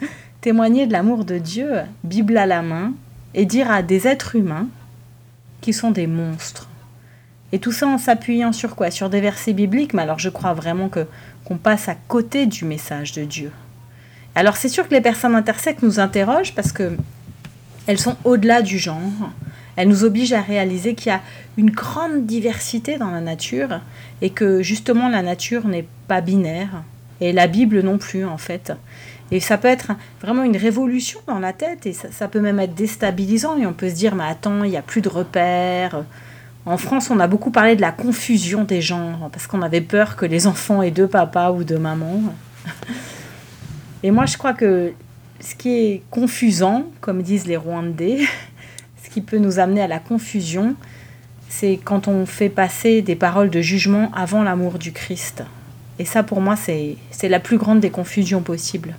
témoigner 0.40 0.86
de 0.86 0.92
l'amour 0.92 1.24
de 1.24 1.38
Dieu, 1.38 1.70
Bible 2.02 2.36
à 2.36 2.46
la 2.46 2.62
main, 2.62 2.92
et 3.34 3.44
dire 3.44 3.70
à 3.70 3.82
des 3.82 4.06
êtres 4.06 4.36
humains 4.36 4.68
qui 5.64 5.72
sont 5.72 5.92
des 5.92 6.06
monstres. 6.06 6.68
Et 7.50 7.58
tout 7.58 7.72
ça 7.72 7.86
en 7.86 7.96
s'appuyant 7.96 8.52
sur 8.52 8.76
quoi? 8.76 8.90
Sur 8.90 9.08
des 9.08 9.22
versets 9.22 9.54
bibliques, 9.54 9.94
mais 9.94 10.02
alors 10.02 10.18
je 10.18 10.28
crois 10.28 10.52
vraiment 10.52 10.90
que 10.90 11.06
qu'on 11.46 11.56
passe 11.56 11.88
à 11.88 11.94
côté 11.94 12.44
du 12.44 12.66
message 12.66 13.12
de 13.12 13.24
Dieu. 13.24 13.50
Alors 14.34 14.58
c'est 14.58 14.68
sûr 14.68 14.86
que 14.86 14.92
les 14.92 15.00
personnes 15.00 15.34
intersexes 15.34 15.82
nous 15.82 16.00
interrogent 16.00 16.54
parce 16.54 16.70
que 16.70 16.98
elles 17.86 17.98
sont 17.98 18.16
au-delà 18.24 18.60
du 18.60 18.78
genre. 18.78 19.30
Elles 19.76 19.88
nous 19.88 20.04
obligent 20.04 20.34
à 20.34 20.42
réaliser 20.42 20.94
qu'il 20.94 21.08
y 21.08 21.14
a 21.14 21.22
une 21.56 21.70
grande 21.70 22.26
diversité 22.26 22.98
dans 22.98 23.10
la 23.10 23.22
nature 23.22 23.80
et 24.20 24.28
que 24.28 24.60
justement 24.60 25.08
la 25.08 25.22
nature 25.22 25.66
n'est 25.66 25.88
pas 26.08 26.20
binaire 26.20 26.82
et 27.20 27.32
la 27.32 27.46
Bible 27.46 27.80
non 27.80 27.98
plus 27.98 28.24
en 28.24 28.38
fait. 28.38 28.72
Et 29.30 29.40
ça 29.40 29.56
peut 29.58 29.68
être 29.68 29.92
vraiment 30.20 30.42
une 30.42 30.56
révolution 30.56 31.20
dans 31.26 31.38
la 31.38 31.52
tête 31.52 31.86
et 31.86 31.92
ça, 31.92 32.28
peut 32.28 32.40
même 32.40 32.60
être 32.60 32.74
déstabilisant 32.74 33.56
et 33.56 33.66
on 33.66 33.72
peut 33.72 33.88
se 33.88 33.94
dire 33.94 34.14
mais 34.14 34.24
attends, 34.24 34.64
il 34.64 34.70
n'y 34.70 34.76
a 34.76 34.82
plus 34.82 35.00
de 35.00 35.08
repères. 35.08 36.04
En 36.66 36.76
France, 36.76 37.10
on 37.10 37.20
a 37.20 37.26
beaucoup 37.26 37.50
parlé 37.50 37.76
de 37.76 37.80
la 37.80 37.92
confusion 37.92 38.64
des 38.64 38.80
genres 38.80 39.28
parce 39.32 39.46
qu'on 39.46 39.62
avait 39.62 39.80
peur 39.80 40.16
que 40.16 40.26
les 40.26 40.46
enfants 40.46 40.82
aient 40.82 40.90
deux 40.90 41.08
papas 41.08 41.52
ou 41.52 41.64
deux 41.64 41.78
mamans. 41.78 42.22
Et 44.02 44.10
moi, 44.10 44.26
je 44.26 44.36
crois 44.36 44.52
que 44.52 44.92
ce 45.40 45.54
qui 45.54 45.70
est 45.70 46.02
confusant, 46.10 46.84
comme 47.00 47.22
disent 47.22 47.46
les 47.46 47.56
Rwandais, 47.56 48.20
ce 49.04 49.10
qui 49.10 49.20
peut 49.20 49.38
nous 49.38 49.58
amener 49.58 49.82
à 49.82 49.88
la 49.88 49.98
confusion, 49.98 50.74
c'est 51.48 51.78
quand 51.82 52.08
on 52.08 52.26
fait 52.26 52.48
passer 52.48 53.02
des 53.02 53.16
paroles 53.16 53.50
de 53.50 53.60
jugement 53.60 54.10
avant 54.14 54.42
l'amour 54.42 54.78
du 54.78 54.92
Christ. 54.92 55.42
Et 55.98 56.04
ça, 56.04 56.22
pour 56.22 56.40
moi, 56.40 56.56
c'est 56.56 56.96
la 57.22 57.40
plus 57.40 57.58
grande 57.58 57.80
des 57.80 57.90
confusions 57.90 58.40
possibles. 58.40 58.94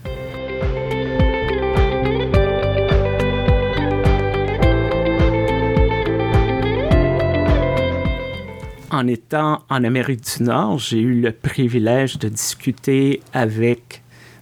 En 8.92 9.08
étant 9.08 9.62
en 9.70 9.84
Amérique 9.84 10.24
du 10.38 10.44
Nord, 10.44 10.80
j'ai 10.80 11.00
eu 11.00 11.20
le 11.20 11.34
privilège 11.34 12.18
de 12.18 12.30
discuter 12.30 13.22
avec 13.34 14.02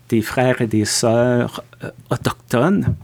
des 0.10 0.22
frères 0.22 0.62
et 0.62 0.68
des 0.68 0.86
sœurs 0.86 1.64
euh, 1.84 1.90
autochtones 2.12 2.96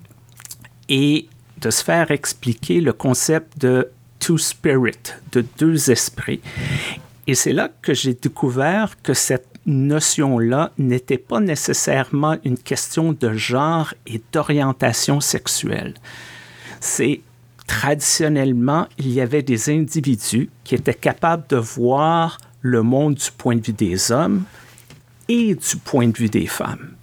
et 0.89 1.27
de 1.58 1.72
se 1.72 1.84
faire 1.84 2.12
expliquer 2.12 2.82
le 2.82 2.94
concept 2.94 3.58
de 3.58 3.89
two 4.20 4.38
spirit, 4.38 5.15
de 5.32 5.44
deux 5.58 5.89
esprits. 5.89 6.41
Et 7.30 7.36
c'est 7.36 7.54
là 7.54 7.70
que 7.84 7.94
j'ai 7.94 8.16
découvert 8.16 9.00
que 9.04 9.14
cette 9.14 9.60
notion-là 9.68 10.72
n'était 10.80 11.20
pas 11.20 11.40
nécessairement 11.40 12.38
une 12.44 12.58
question 12.58 13.14
de 13.14 13.34
genre 13.34 13.94
et 14.08 14.20
d'orientation 14.32 15.20
sexuelle. 15.20 15.94
C'est 16.80 17.22
traditionnellement, 17.68 18.88
il 18.98 19.12
y 19.12 19.22
avait 19.22 19.44
des 19.44 19.70
individus 19.70 20.50
qui 20.64 20.74
étaient 20.74 20.96
capables 20.96 21.46
de 21.50 21.58
voir 21.58 22.40
le 22.62 22.82
monde 22.82 23.14
du 23.14 23.30
point 23.38 23.58
de 23.58 23.62
vue 23.64 23.74
des 23.74 24.12
hommes 24.12 24.46
et 25.28 25.54
du 25.54 25.78
point 25.86 26.08
de 26.08 26.18
vue 26.18 26.30
des 26.30 26.48
femmes. 26.48 26.96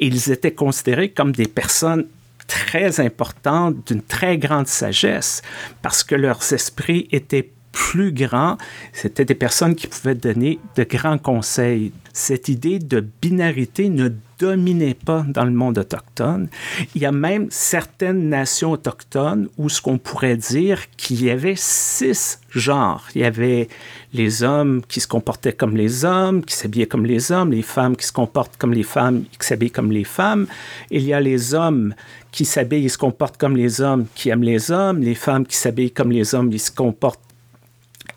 ils 0.00 0.32
étaient 0.32 0.54
considérés 0.54 1.10
comme 1.10 1.30
des 1.30 1.46
personnes 1.46 2.08
très 2.48 2.98
importantes, 2.98 3.76
d'une 3.86 4.02
très 4.02 4.38
grande 4.38 4.66
sagesse, 4.66 5.40
parce 5.82 6.02
que 6.02 6.16
leurs 6.16 6.52
esprits 6.52 7.06
étaient 7.12 7.52
plus 7.78 8.10
grands, 8.10 8.58
c'était 8.92 9.24
des 9.24 9.36
personnes 9.36 9.76
qui 9.76 9.86
pouvaient 9.86 10.16
donner 10.16 10.58
de 10.74 10.82
grands 10.82 11.16
conseils. 11.16 11.92
Cette 12.12 12.48
idée 12.48 12.80
de 12.80 13.06
binarité 13.22 13.88
ne 13.88 14.08
dominait 14.40 14.94
pas 14.94 15.24
dans 15.28 15.44
le 15.44 15.52
monde 15.52 15.78
autochtone. 15.78 16.48
Il 16.96 17.02
y 17.02 17.06
a 17.06 17.12
même 17.12 17.46
certaines 17.50 18.28
nations 18.28 18.72
autochtones 18.72 19.48
où 19.58 19.68
ce 19.68 19.80
qu'on 19.80 19.96
pourrait 19.96 20.36
dire 20.36 20.90
qu'il 20.96 21.24
y 21.24 21.30
avait 21.30 21.54
six 21.56 22.40
genres. 22.50 23.04
Il 23.14 23.20
y 23.20 23.24
avait 23.24 23.68
les 24.12 24.42
hommes 24.42 24.82
qui 24.88 25.00
se 25.00 25.06
comportaient 25.06 25.52
comme 25.52 25.76
les 25.76 26.04
hommes, 26.04 26.44
qui 26.44 26.56
s'habillaient 26.56 26.86
comme 26.86 27.06
les 27.06 27.30
hommes, 27.30 27.52
les 27.52 27.62
femmes 27.62 27.96
qui 27.96 28.06
se 28.06 28.12
comportent 28.12 28.56
comme 28.56 28.72
les 28.72 28.82
femmes, 28.82 29.22
qui 29.38 29.46
s'habillent 29.46 29.70
comme 29.70 29.92
les 29.92 30.04
femmes. 30.04 30.48
Il 30.90 31.02
y 31.02 31.12
a 31.14 31.20
les 31.20 31.54
hommes 31.54 31.94
qui 32.32 32.44
s'habillent 32.44 32.86
et 32.86 32.90
se 32.90 32.98
comportent 32.98 33.36
comme 33.36 33.56
les 33.56 33.80
hommes, 33.80 34.06
qui 34.16 34.30
aiment 34.30 34.42
les 34.42 34.72
hommes, 34.72 35.00
les 35.00 35.14
femmes 35.14 35.46
qui 35.46 35.56
s'habillent 35.56 35.92
comme 35.92 36.10
les 36.10 36.34
hommes, 36.34 36.50
ils 36.52 36.58
se 36.58 36.72
comportent 36.72 37.27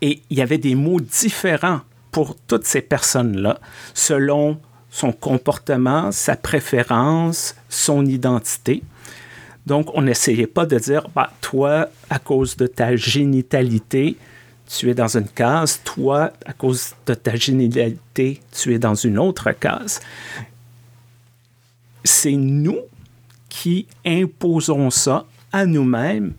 Et 0.02 0.20
il 0.28 0.36
y 0.36 0.42
avait 0.42 0.58
des 0.58 0.74
mots 0.74 1.00
différents 1.00 1.80
pour 2.10 2.36
toutes 2.46 2.66
ces 2.66 2.82
personnes-là, 2.82 3.58
selon 3.94 4.60
son 4.90 5.12
comportement, 5.12 6.12
sa 6.12 6.36
préférence, 6.36 7.54
son 7.70 8.04
identité. 8.04 8.82
Donc, 9.64 9.90
on 9.94 10.02
n'essayait 10.02 10.48
pas 10.48 10.66
de 10.66 10.78
dire, 10.78 11.08
bah, 11.14 11.32
toi, 11.40 11.88
à 12.10 12.18
cause 12.18 12.56
de 12.56 12.66
ta 12.66 12.96
génitalité, 12.96 14.16
tu 14.68 14.90
es 14.90 14.94
dans 14.94 15.16
une 15.16 15.28
case, 15.28 15.80
toi, 15.84 16.32
à 16.44 16.52
cause 16.52 16.94
de 17.06 17.14
ta 17.14 17.36
génitalité, 17.36 18.40
tu 18.52 18.74
es 18.74 18.78
dans 18.78 18.94
une 18.94 19.18
autre 19.18 19.52
case. 19.52 20.00
C'est 22.04 22.32
nous 22.32 22.80
qui 23.48 23.86
imposons 24.04 24.90
ça 24.90 25.26
à 25.52 25.64
nous-mêmes, 25.64 26.34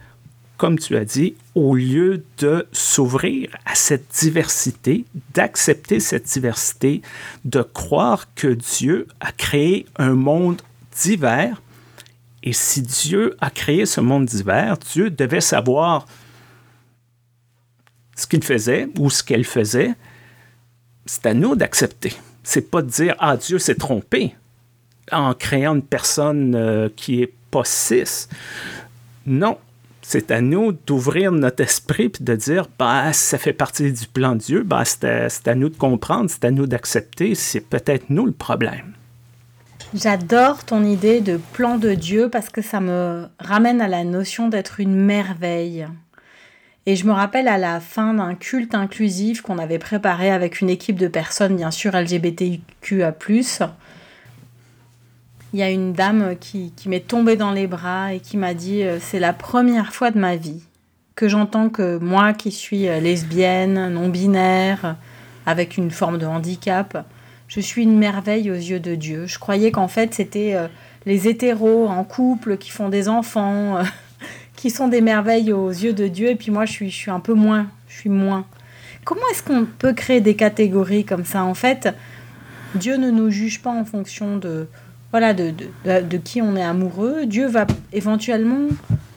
comme 0.57 0.77
tu 0.77 0.97
as 0.97 1.05
dit, 1.05 1.35
au 1.55 1.75
lieu 1.75 2.23
de 2.39 2.67
s'ouvrir 2.71 3.55
à 3.65 3.75
cette 3.75 4.07
diversité, 4.19 5.05
d'accepter 5.33 5.99
cette 5.99 6.25
diversité, 6.25 7.01
de 7.45 7.61
croire 7.61 8.33
que 8.33 8.47
Dieu 8.47 9.07
a 9.19 9.31
créé 9.31 9.85
un 9.97 10.13
monde 10.13 10.61
divers. 11.01 11.61
Et 12.41 12.53
si 12.53 12.81
Dieu 12.81 13.37
a 13.39 13.49
créé 13.49 13.85
ce 13.85 14.01
monde 14.01 14.25
divers, 14.25 14.77
Dieu 14.77 15.09
devait 15.09 15.41
savoir 15.41 16.07
ce 18.15 18.27
qu'il 18.27 18.43
faisait 18.43 18.89
ou 18.97 19.09
ce 19.09 19.23
qu'elle 19.23 19.45
faisait. 19.45 19.93
C'est 21.05 21.25
à 21.25 21.33
nous 21.33 21.55
d'accepter. 21.55 22.13
C'est 22.43 22.69
pas 22.69 22.81
de 22.81 22.89
dire 22.89 23.15
Ah, 23.19 23.37
Dieu 23.37 23.59
s'est 23.59 23.75
trompé 23.75 24.35
en 25.11 25.33
créant 25.33 25.75
une 25.75 25.83
personne 25.83 26.55
euh, 26.55 26.89
qui 26.95 27.21
est 27.21 27.33
pas 27.51 27.63
cis. 27.63 28.27
Non, 29.25 29.57
c'est 30.03 30.31
à 30.31 30.41
nous 30.41 30.73
d'ouvrir 30.73 31.31
notre 31.31 31.63
esprit 31.63 32.11
et 32.19 32.23
de 32.23 32.35
dire 32.35 32.67
bah, 32.77 33.13
ça 33.13 33.37
fait 33.37 33.53
partie 33.53 33.91
du 33.91 34.05
plan 34.05 34.33
de 34.33 34.39
Dieu, 34.39 34.63
bah, 34.63 34.83
c'est 34.85 35.47
à, 35.47 35.55
nous 35.55 35.69
de 35.69 35.77
comprendre, 35.77 36.29
c'est 36.29 36.45
à 36.45 36.51
nous 36.51 36.67
d'accepter, 36.67 37.35
c'est 37.35 37.61
peut-être 37.61 38.05
nous 38.09 38.25
le 38.25 38.31
problème. 38.31 38.93
J'adore 39.95 40.65
ton 40.65 40.83
idée 40.83 41.21
de 41.21 41.37
plan 41.53 41.77
de 41.77 41.93
Dieu 41.93 42.29
parce 42.29 42.49
que 42.49 42.61
ça 42.61 42.79
me 42.79 43.27
ramène 43.39 43.79
à 43.79 43.87
la 43.87 44.03
notion 44.03 44.49
d'être 44.49 44.79
une 44.79 44.95
merveille. 44.95 45.87
Et 46.85 46.95
je 46.95 47.05
me 47.05 47.11
rappelle 47.11 47.47
à 47.47 47.57
la 47.57 47.79
fin 47.79 48.13
d'un 48.13 48.35
culte 48.35 48.75
inclusif 48.75 49.41
qu'on 49.41 49.57
avait 49.57 49.79
préparé 49.79 50.31
avec 50.31 50.59
une 50.59 50.69
équipe 50.69 50.97
de 50.97 51.07
personnes, 51.07 51.55
bien 51.55 51.71
sûr 51.71 51.93
LGBTQA, 51.93 53.13
il 55.53 55.59
y 55.59 55.63
a 55.63 55.69
une 55.69 55.93
dame 55.93 56.35
qui, 56.39 56.73
m'est 56.87 57.07
tombée 57.07 57.35
dans 57.35 57.51
les 57.51 57.67
bras 57.67 58.13
et 58.13 58.19
qui 58.19 58.37
m'a 58.37 58.55
dit 58.55 58.83
euh, 58.83 58.97
c'est 58.99 59.19
la 59.19 59.33
première 59.33 59.93
fois 59.93 60.09
de 60.09 60.17
ma 60.17 60.35
vie 60.35 60.63
que 61.15 61.27
j'entends 61.27 61.69
que 61.69 61.99
moi 61.99 62.33
qui 62.33 62.51
suis 62.51 62.87
euh, 62.89 62.99
lesbienne, 62.99 63.93
non 63.93 64.09
binaire, 64.09 64.95
avec 65.45 65.77
une 65.77 65.91
forme 65.91 66.17
de 66.17 66.25
handicap, 66.25 67.05
je 67.47 67.59
suis 67.59 67.83
une 67.83 67.99
merveille 67.99 68.49
aux 68.49 68.55
yeux 68.55 68.79
de 68.79 68.95
Dieu. 68.95 69.27
Je 69.27 69.37
croyais 69.37 69.69
qu'en 69.69 69.87
fait 69.87 70.15
c'était 70.15 70.55
euh, 70.55 70.67
les 71.05 71.27
hétéros 71.27 71.87
en 71.87 72.03
couple 72.03 72.57
qui 72.57 72.71
font 72.71 72.89
des 72.89 73.07
enfants, 73.07 73.77
qui 74.55 74.71
sont 74.71 74.87
des 74.87 75.01
merveilles 75.01 75.53
aux 75.53 75.69
yeux 75.69 75.93
de 75.93 76.07
Dieu, 76.07 76.29
et 76.29 76.35
puis 76.35 76.49
moi 76.49 76.65
je 76.65 76.71
suis, 76.71 76.89
je 76.89 76.95
suis 76.95 77.11
un 77.11 77.19
peu 77.19 77.33
moins, 77.33 77.67
je 77.87 77.99
suis 77.99 78.09
moins. 78.09 78.47
Comment 79.03 79.21
est-ce 79.31 79.43
qu'on 79.43 79.65
peut 79.65 79.93
créer 79.93 80.19
des 80.19 80.35
catégories 80.35 81.05
comme 81.05 81.25
ça? 81.25 81.43
En 81.43 81.53
fait, 81.53 81.93
Dieu 82.73 82.95
ne 82.95 83.11
nous 83.11 83.29
juge 83.29 83.61
pas 83.61 83.69
en 83.69 83.85
fonction 83.85 84.37
de, 84.37 84.67
voilà, 85.13 85.35
de, 85.35 85.53
de, 85.85 86.17
qui 86.17 86.41
on 86.41 86.55
est 86.55 86.63
amoureux, 86.63 87.27
Dieu 87.27 87.45
va 87.45 87.67
éventuellement 87.91 88.67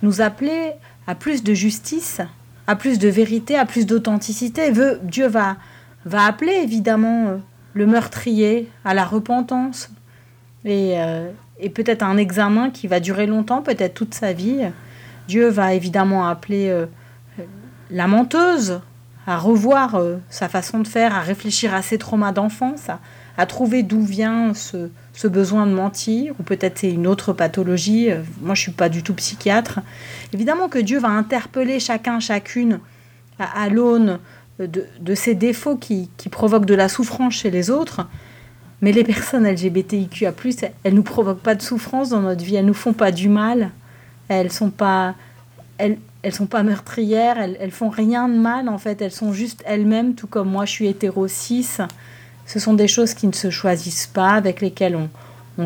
nous 0.03 0.21
appeler 0.21 0.73
à 1.07 1.15
plus 1.15 1.43
de 1.43 1.55
justice, 1.55 2.21
à 2.67 2.77
plus 2.77 2.99
de 2.99 3.09
vérité, 3.09 3.57
à 3.57 3.65
plus 3.65 3.87
d'authenticité. 3.87 4.71
Dieu 5.05 5.27
va, 5.27 5.57
va 6.05 6.27
appeler 6.27 6.53
évidemment 6.53 7.29
euh, 7.29 7.37
le 7.73 7.87
meurtrier 7.87 8.69
à 8.85 8.93
la 8.93 9.07
repentance 9.07 9.91
et, 10.67 11.01
euh, 11.01 11.31
et 11.61 11.71
peut-être 11.71 12.03
un 12.03 12.19
examen 12.19 12.69
qui 12.69 12.89
va 12.89 13.01
durer 13.01 13.27
longtemps, 13.27 13.63
peut-être 13.63 13.95
toute 13.95 14.13
sa 14.13 14.35
vie. 14.35 14.61
Dieu 15.29 15.49
va 15.49 15.73
évidemment 15.73 16.29
appeler 16.29 16.69
euh, 16.69 16.85
la 17.91 18.07
menteuse 18.07 18.83
à 19.27 19.39
revoir 19.39 19.99
sa 20.29 20.51
façon 20.51 20.79
de 20.81 20.87
faire, 20.87 21.17
à 21.17 21.21
réfléchir 21.21 21.75
à 21.75 21.81
ses 21.81 21.97
traumas 21.97 22.33
d'enfance, 22.33 22.91
à 23.39 23.47
trouver 23.47 23.83
d'où 23.83 24.03
vient 24.03 24.55
ce, 24.55 24.89
ce 25.17 25.27
besoin 25.27 25.67
de 25.67 25.73
mentir, 25.73 26.35
ou 26.39 26.43
peut-être 26.43 26.79
c'est 26.79 26.91
une 26.91 27.07
autre 27.07 27.33
pathologie. 27.33 28.13
Euh, 28.13 28.23
moi, 28.43 28.55
je 28.55 28.61
suis 28.61 28.73
pas 28.73 28.91
du 28.91 29.03
tout 29.03 29.15
psychiatre. 29.15 29.81
Évidemment 30.33 30.69
que 30.69 30.79
Dieu 30.79 31.01
va 31.01 31.09
interpeller 31.09 31.81
chacun, 31.81 32.21
chacune 32.21 32.81
à, 33.39 33.69
l'aune 33.69 34.19
de, 34.59 34.85
de, 35.01 35.15
ces 35.15 35.35
défauts 35.35 35.77
qui, 35.77 36.11
qui, 36.19 36.29
provoquent 36.29 36.67
de 36.67 36.75
la 36.75 36.89
souffrance 36.89 37.35
chez 37.35 37.51
les 37.51 37.71
autres. 37.71 38.07
Mais 38.83 38.93
les 38.93 39.05
personnes 39.05 39.47
LGBTIQA+, 39.47 40.35
elles 40.85 40.95
nous 40.95 41.03
provoquent 41.03 41.41
pas 41.41 41.55
de 41.55 41.63
souffrance 41.63 42.11
dans 42.11 42.21
notre 42.21 42.45
vie, 42.45 42.57
elles 42.57 42.67
nous 42.67 42.75
font 42.75 42.93
pas 42.93 43.11
du 43.11 43.31
mal, 43.31 43.71
elles 44.29 44.53
sont 44.53 44.71
pas, 44.71 45.15
elles, 45.79 45.97
elles 46.23 46.35
sont 46.35 46.47
pas 46.47 46.63
meurtrières, 46.63 47.39
elles, 47.39 47.57
elles 47.59 47.71
font 47.71 47.89
rien 47.89 48.29
de 48.29 48.37
mal 48.37 48.69
en 48.69 48.77
fait, 48.77 49.01
elles 49.01 49.13
sont 49.13 49.33
juste 49.33 49.63
elles-mêmes, 49.67 50.15
tout 50.15 50.27
comme 50.27 50.51
moi 50.51 50.67
je 50.67 50.73
suis 50.73 50.87
hétéro. 50.87 51.27
Ce 52.47 52.61
sont 52.61 52.75
des 52.75 52.89
choses 52.89 53.15
qui 53.15 53.27
ne 53.27 53.33
se 53.33 53.51
choisissent 53.51 54.07
pas, 54.07 54.31
avec 54.31 54.61
lesquelles 54.61 54.97
on, 54.97 55.09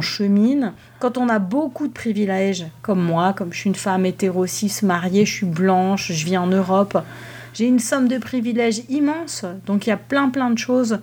chemine. 0.00 0.72
Quand 1.00 1.18
on 1.18 1.28
a 1.28 1.40
beaucoup 1.40 1.88
de 1.88 1.92
privilèges, 1.92 2.66
comme 2.80 3.02
moi, 3.02 3.32
comme 3.32 3.52
je 3.52 3.58
suis 3.58 3.68
une 3.68 3.74
femme 3.74 4.06
hétéro 4.06 4.46
mariée, 4.82 5.26
je 5.26 5.32
suis 5.32 5.46
blanche, 5.46 6.12
je 6.12 6.24
vis 6.24 6.38
en 6.38 6.46
Europe, 6.46 6.96
j'ai 7.54 7.66
une 7.66 7.80
somme 7.80 8.06
de 8.06 8.18
privilèges 8.18 8.82
immense. 8.88 9.44
Donc 9.66 9.86
il 9.86 9.90
y 9.90 9.92
a 9.92 9.96
plein 9.96 10.28
plein 10.28 10.50
de 10.50 10.58
choses 10.58 11.00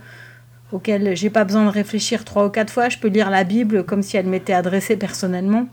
auxquelles 0.72 1.18
j'ai 1.18 1.30
pas 1.30 1.44
besoin 1.44 1.66
de 1.66 1.70
réfléchir 1.70 2.24
trois 2.24 2.46
ou 2.46 2.50
quatre 2.50 2.72
fois. 2.72 2.88
Je 2.88 2.98
peux 2.98 3.10
lire 3.10 3.30
la 3.30 3.44
Bible 3.44 3.84
comme 3.84 4.02
si 4.02 4.16
elle 4.16 4.28
m'était 4.28 4.54
adressée 4.54 4.96
personnellement. 4.96 5.68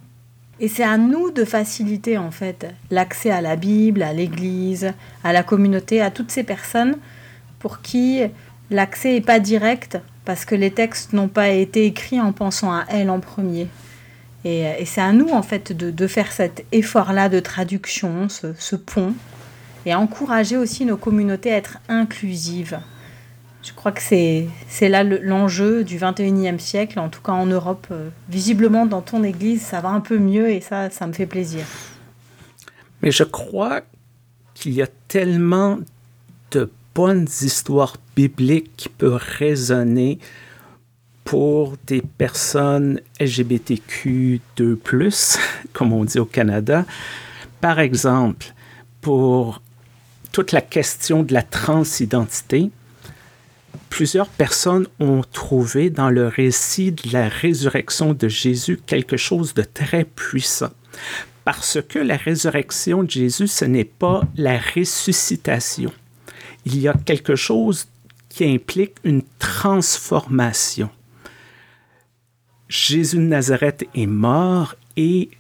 Et 0.59 0.69
c'est 0.69 0.85
à 0.85 0.99
nous 0.99 1.31
de 1.31 1.45
faciliter 1.45 2.19
en 2.19 2.31
fait 2.31 2.67
l'accès 2.91 3.31
à 3.31 3.41
la 3.41 3.57
Bible, 3.57 4.03
à 4.03 4.13
l'Église, 4.13 4.93
à 5.23 5.33
la 5.33 5.43
communauté, 5.43 6.01
à 6.01 6.11
toutes 6.11 6.31
ces 6.31 6.45
personnes 6.45 6.97
pour 7.59 7.81
qui 7.81 8.23
l'accès 8.71 9.13
n'est 9.13 9.21
pas 9.21 9.41
direct 9.41 9.99
parce 10.25 10.45
que 10.45 10.55
les 10.55 10.71
textes 10.71 11.13
n'ont 11.13 11.29
pas 11.29 11.51
été 11.51 11.87
écrits 11.87 12.21
en 12.21 12.33
pensant 12.33 12.73
à 12.73 12.85
elle 12.89 13.11
en 13.11 13.21
premier. 13.21 13.69
Et, 14.45 14.67
euh, 14.67 14.73
c'est 14.85 15.01
à 15.01 15.13
nous, 15.13 15.29
en 15.31 15.43
fait, 15.43 15.73
de, 15.73 16.07
faire 16.07 16.33
cet 16.33 16.65
effort-là 16.73 17.29
de 17.29 17.41
traduction, 17.41 18.29
ce, 18.29 18.77
pont, 18.77 19.15
et 19.87 19.95
encourager 19.95 20.57
aussi 20.57 20.85
nos 20.85 20.97
communautés 20.97 21.53
à 21.53 21.57
être 21.57 21.79
inclusives. 21.89 22.79
Je 23.63 23.73
crois 23.73 23.93
que 23.93 24.03
c'est, 24.03 24.49
là 24.83 25.03
l'enjeu 25.05 25.85
du 25.85 25.99
21e 25.99 26.59
siècle, 26.59 26.99
en 26.99 27.09
tout 27.09 27.23
cas 27.23 27.33
en 27.33 27.47
Europe. 27.47 27.87
Euh, 27.91 28.11
visiblement, 28.29 28.85
dans 28.85 29.01
ton 29.01 29.25
église, 29.25 29.63
ça 29.63 29.81
va 29.81 29.89
un 29.89 30.01
peu 30.01 30.19
mieux 30.19 30.51
et 30.51 30.61
ça, 30.61 30.91
ça 30.91 31.07
me 31.07 31.15
fait 31.15 31.27
plaisir. 31.27 31.65
Mais 33.03 33.11
je 33.11 33.25
crois 33.25 33.81
qu'il 34.55 34.73
y 34.73 34.83
a 34.83 34.87
tellement 35.09 35.79
de 36.51 36.71
bonnes 36.95 37.27
histoires 37.43 37.97
bibliques 38.15 38.71
qui 38.77 38.89
peuvent 38.89 39.21
résonner 39.39 40.21
pour 41.25 41.75
des 41.87 42.03
personnes 42.03 43.01
LGBTQ2+, 43.19 45.39
comme 45.73 45.93
on 45.93 46.05
dit 46.05 46.19
au 46.19 46.27
Canada. 46.27 46.85
Par 47.61 47.81
exemple, 47.81 48.53
pour 49.01 49.63
toute 50.33 50.53
la 50.53 50.61
question 50.61 51.23
de 51.23 51.33
la 51.33 51.43
transidentité, 51.43 52.71
plusieurs 53.89 54.29
personnes 54.29 54.87
ont 55.01 55.23
trouvé 55.33 55.91
dans 55.91 56.11
le 56.11 56.29
récit 56.29 56.93
de 56.93 57.13
la 57.13 57.29
résurrection 57.29 58.13
de 58.13 58.29
Jésus 58.29 58.79
quelque 58.87 59.17
chose 59.17 59.55
de 59.55 59.63
très 59.63 60.05
puissant. 60.05 60.71
Parce 61.45 61.79
que 61.87 61.99
la 61.99 62.17
résurrection 62.17 63.03
de 63.03 63.11
Jésus, 63.11 63.49
ce 63.49 63.65
n'est 63.65 63.85
pas 63.85 64.23
la 64.37 64.59
ressuscitation 64.59 65.93
il 66.65 66.79
y 66.79 66.89
a 66.89 66.95
quelque 66.95 67.37
chose 67.37 67.87
qui 68.29 68.45
implique 68.45 68.95
une 69.05 69.23
transformation. 69.39 70.91
Jésus 72.69 73.17
de 73.17 73.23
Nazareth 73.23 73.87
est 73.95 74.07
mort 74.07 74.75
et 74.97 75.31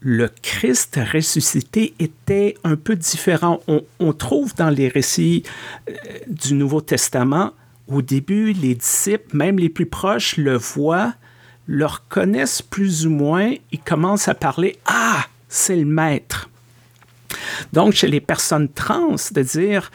le 0.00 0.28
Christ 0.42 0.98
ressuscité 1.12 1.94
était 2.00 2.56
un 2.64 2.74
peu 2.74 2.96
différent. 2.96 3.60
On, 4.00 4.12
trouve 4.12 4.54
dans 4.56 4.70
les 4.70 4.88
récits 4.88 5.44
euh, 5.88 5.92
du 6.26 6.54
Nouveau 6.54 6.80
Testament, 6.80 7.52
au 7.86 8.02
début, 8.02 8.52
les 8.52 8.74
disciples, 8.74 9.36
même 9.36 9.58
les 9.58 9.68
plus 9.68 9.86
proches, 9.86 10.36
le 10.36 10.56
voient, 10.56 11.14
le 11.66 11.86
reconnaissent 11.86 12.62
plus 12.62 13.06
ou 13.06 13.10
moins, 13.10 13.54
ils 13.70 13.80
commencent 13.80 14.28
à 14.28 14.34
parler 14.34 14.78
Ah, 14.86 15.26
c'est 15.48 15.76
le 15.76 15.84
Maître. 15.84 16.50
Donc, 17.72 17.92
chez 17.92 18.08
les 18.08 18.20
personnes 18.20 18.68
trans, 18.68 19.16
de 19.30 19.42
dire 19.42 19.90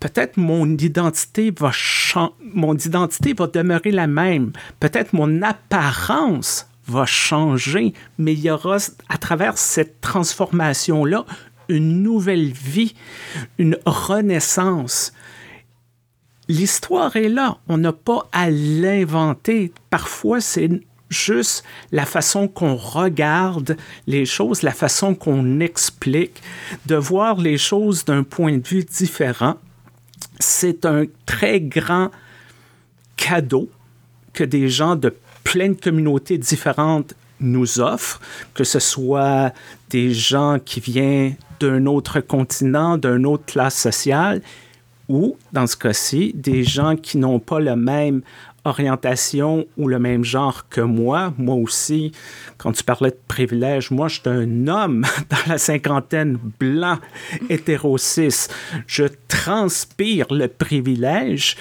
peut-être 0.00 0.36
mon 0.36 0.66
identité 0.76 1.50
va 1.50 1.72
mon 2.54 2.76
identité 2.76 3.34
va 3.34 3.46
demeurer 3.46 3.90
la 3.90 4.06
même. 4.06 4.52
Peut-être 4.80 5.12
mon 5.12 5.42
apparence 5.42 6.68
va 6.86 7.04
changer, 7.04 7.92
mais 8.16 8.32
il 8.32 8.40
y 8.40 8.50
aura 8.50 8.78
à 9.08 9.18
travers 9.18 9.58
cette 9.58 10.00
transformation-là 10.00 11.24
une 11.68 12.02
nouvelle 12.02 12.50
vie, 12.50 12.94
une 13.58 13.76
renaissance. 13.84 15.12
L'histoire 16.48 17.14
est 17.16 17.28
là, 17.28 17.58
on 17.68 17.76
n'a 17.76 17.92
pas 17.92 18.26
à 18.32 18.50
l'inventer. 18.50 19.70
Parfois, 19.90 20.40
c'est 20.40 20.70
juste 21.10 21.64
la 21.92 22.06
façon 22.06 22.48
qu'on 22.48 22.74
regarde 22.74 23.76
les 24.06 24.24
choses, 24.24 24.62
la 24.62 24.72
façon 24.72 25.14
qu'on 25.14 25.60
explique, 25.60 26.42
de 26.86 26.96
voir 26.96 27.36
les 27.36 27.58
choses 27.58 28.06
d'un 28.06 28.22
point 28.22 28.56
de 28.56 28.66
vue 28.66 28.84
différent. 28.84 29.56
C'est 30.38 30.86
un 30.86 31.04
très 31.26 31.60
grand 31.60 32.10
cadeau 33.16 33.68
que 34.32 34.44
des 34.44 34.68
gens 34.68 34.96
de 34.96 35.14
plein 35.44 35.70
de 35.70 35.80
communautés 35.80 36.38
différentes 36.38 37.14
nous 37.40 37.80
offrent, 37.80 38.20
que 38.54 38.64
ce 38.64 38.78
soit 38.78 39.52
des 39.90 40.12
gens 40.12 40.58
qui 40.64 40.80
viennent 40.80 41.36
d'un 41.60 41.86
autre 41.86 42.20
continent, 42.20 42.98
d'une 42.98 43.26
autre 43.26 43.46
classe 43.46 43.76
sociale, 43.76 44.42
ou, 45.08 45.36
dans 45.52 45.66
ce 45.66 45.76
cas-ci, 45.76 46.32
des 46.34 46.64
gens 46.64 46.96
qui 46.96 47.18
n'ont 47.18 47.38
pas 47.38 47.60
la 47.60 47.76
même 47.76 48.22
orientation 48.68 49.66
ou 49.76 49.88
le 49.88 49.98
même 49.98 50.24
genre 50.24 50.68
que 50.68 50.80
moi. 50.80 51.34
Moi 51.38 51.56
aussi, 51.56 52.12
quand 52.56 52.72
tu 52.72 52.84
parlais 52.84 53.10
de 53.10 53.20
privilège, 53.26 53.90
moi, 53.90 54.08
je 54.08 54.20
suis 54.20 54.28
un 54.28 54.68
homme 54.68 55.04
dans 55.30 55.52
la 55.52 55.58
cinquantaine, 55.58 56.38
blanc, 56.58 56.98
hétérocis. 57.48 58.48
Je 58.86 59.04
transpire 59.28 60.26
le 60.30 60.48
privilège 60.48 61.56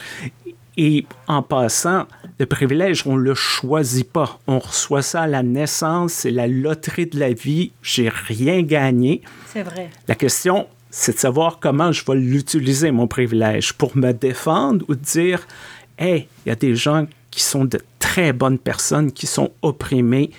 et 0.77 1.05
en 1.27 1.41
passant, 1.41 2.05
le 2.39 2.45
privilège, 2.45 3.07
on 3.07 3.17
ne 3.17 3.21
le 3.21 3.33
choisit 3.33 4.09
pas. 4.09 4.39
On 4.45 4.59
reçoit 4.59 5.01
ça 5.01 5.23
à 5.23 5.27
la 5.27 5.41
naissance, 5.41 6.13
c'est 6.13 6.31
la 6.31 6.47
loterie 6.47 7.07
de 7.07 7.19
la 7.19 7.33
vie. 7.33 7.71
J'ai 7.81 8.09
rien 8.09 8.61
gagné. 8.61 9.23
C'est 9.47 9.63
vrai. 9.63 9.89
La 10.07 10.13
question, 10.13 10.67
c'est 10.91 11.13
de 11.13 11.19
savoir 11.19 11.59
comment 11.59 11.91
je 11.91 12.05
vais 12.05 12.15
l'utiliser, 12.15 12.91
mon 12.91 13.07
privilège, 13.07 13.73
pour 13.73 13.97
me 13.97 14.11
défendre 14.11 14.85
ou 14.87 14.93
dire, 14.93 15.47
hey, 15.97 16.27
il 16.45 16.49
y 16.49 16.51
a 16.51 16.55
des 16.55 16.75
gens 16.75 17.05
qui 17.31 17.41
sont 17.41 17.65
de 17.65 17.79
très 17.99 18.33
bonnes 18.33 18.59
personnes, 18.59 19.11
qui 19.11 19.27
sont 19.27 19.51
opprimés, 19.61 20.31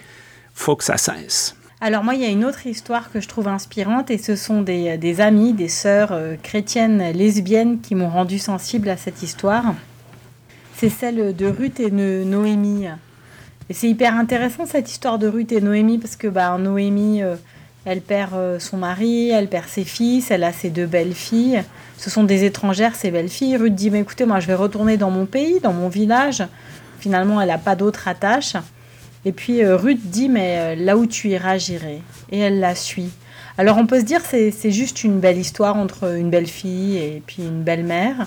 faut 0.54 0.76
que 0.76 0.84
ça 0.84 0.96
cesse. 0.96 1.54
Alors 1.80 2.02
moi, 2.02 2.14
il 2.14 2.22
y 2.22 2.24
a 2.24 2.28
une 2.28 2.44
autre 2.44 2.66
histoire 2.66 3.12
que 3.12 3.20
je 3.20 3.28
trouve 3.28 3.46
inspirante 3.46 4.10
et 4.10 4.18
ce 4.18 4.34
sont 4.34 4.62
des, 4.62 4.98
des 4.98 5.20
amis, 5.20 5.52
des 5.52 5.68
sœurs 5.68 6.10
euh, 6.10 6.34
chrétiennes 6.42 7.12
lesbiennes 7.12 7.80
qui 7.80 7.94
m'ont 7.94 8.08
rendu 8.08 8.38
sensible 8.40 8.88
à 8.88 8.96
cette 8.96 9.22
histoire 9.22 9.74
c'est 10.78 10.90
celle 10.90 11.34
de 11.34 11.46
Ruth 11.46 11.80
et 11.80 11.90
Noémie. 11.90 12.86
Et 13.68 13.74
c'est 13.74 13.88
hyper 13.88 14.14
intéressant 14.14 14.64
cette 14.64 14.88
histoire 14.88 15.18
de 15.18 15.26
Ruth 15.26 15.50
et 15.50 15.60
Noémie 15.60 15.98
parce 15.98 16.14
que 16.14 16.28
bah, 16.28 16.56
Noémie, 16.56 17.20
euh, 17.20 17.34
elle 17.88 18.02
perd 18.02 18.34
euh, 18.34 18.58
son 18.58 18.76
mari, 18.76 19.30
elle 19.30 19.48
perd 19.48 19.66
ses 19.66 19.84
fils, 19.84 20.30
elle 20.30 20.44
a 20.44 20.52
ses 20.52 20.68
deux 20.68 20.84
belles 20.84 21.14
filles. 21.14 21.62
Ce 21.96 22.10
sont 22.10 22.22
des 22.22 22.44
étrangères, 22.44 22.94
ces 22.94 23.10
belles 23.10 23.30
filles. 23.30 23.56
Ruth 23.56 23.74
dit 23.74 23.90
mais 23.90 24.00
écoutez, 24.00 24.26
moi 24.26 24.40
je 24.40 24.46
vais 24.46 24.54
retourner 24.54 24.98
dans 24.98 25.10
mon 25.10 25.24
pays, 25.24 25.58
dans 25.60 25.72
mon 25.72 25.88
village. 25.88 26.42
Finalement, 27.00 27.40
elle 27.40 27.48
n'a 27.48 27.56
pas 27.56 27.76
d'autre 27.76 28.06
attache. 28.06 28.56
Et 29.24 29.32
puis 29.32 29.64
euh, 29.64 29.78
Ruth 29.78 30.02
dit 30.04 30.28
mais 30.28 30.76
là 30.76 30.98
où 30.98 31.06
tu 31.06 31.30
iras, 31.30 31.56
j'irai. 31.56 32.02
Et 32.30 32.38
elle 32.38 32.60
la 32.60 32.74
suit. 32.74 33.10
Alors 33.56 33.78
on 33.78 33.86
peut 33.86 34.00
se 34.00 34.04
dire 34.04 34.20
c'est 34.22 34.50
c'est 34.50 34.70
juste 34.70 35.02
une 35.02 35.18
belle 35.18 35.38
histoire 35.38 35.76
entre 35.76 36.14
une 36.14 36.28
belle 36.28 36.46
fille 36.46 36.98
et 36.98 37.22
puis 37.26 37.42
une 37.42 37.62
belle 37.62 37.84
mère. 37.84 38.26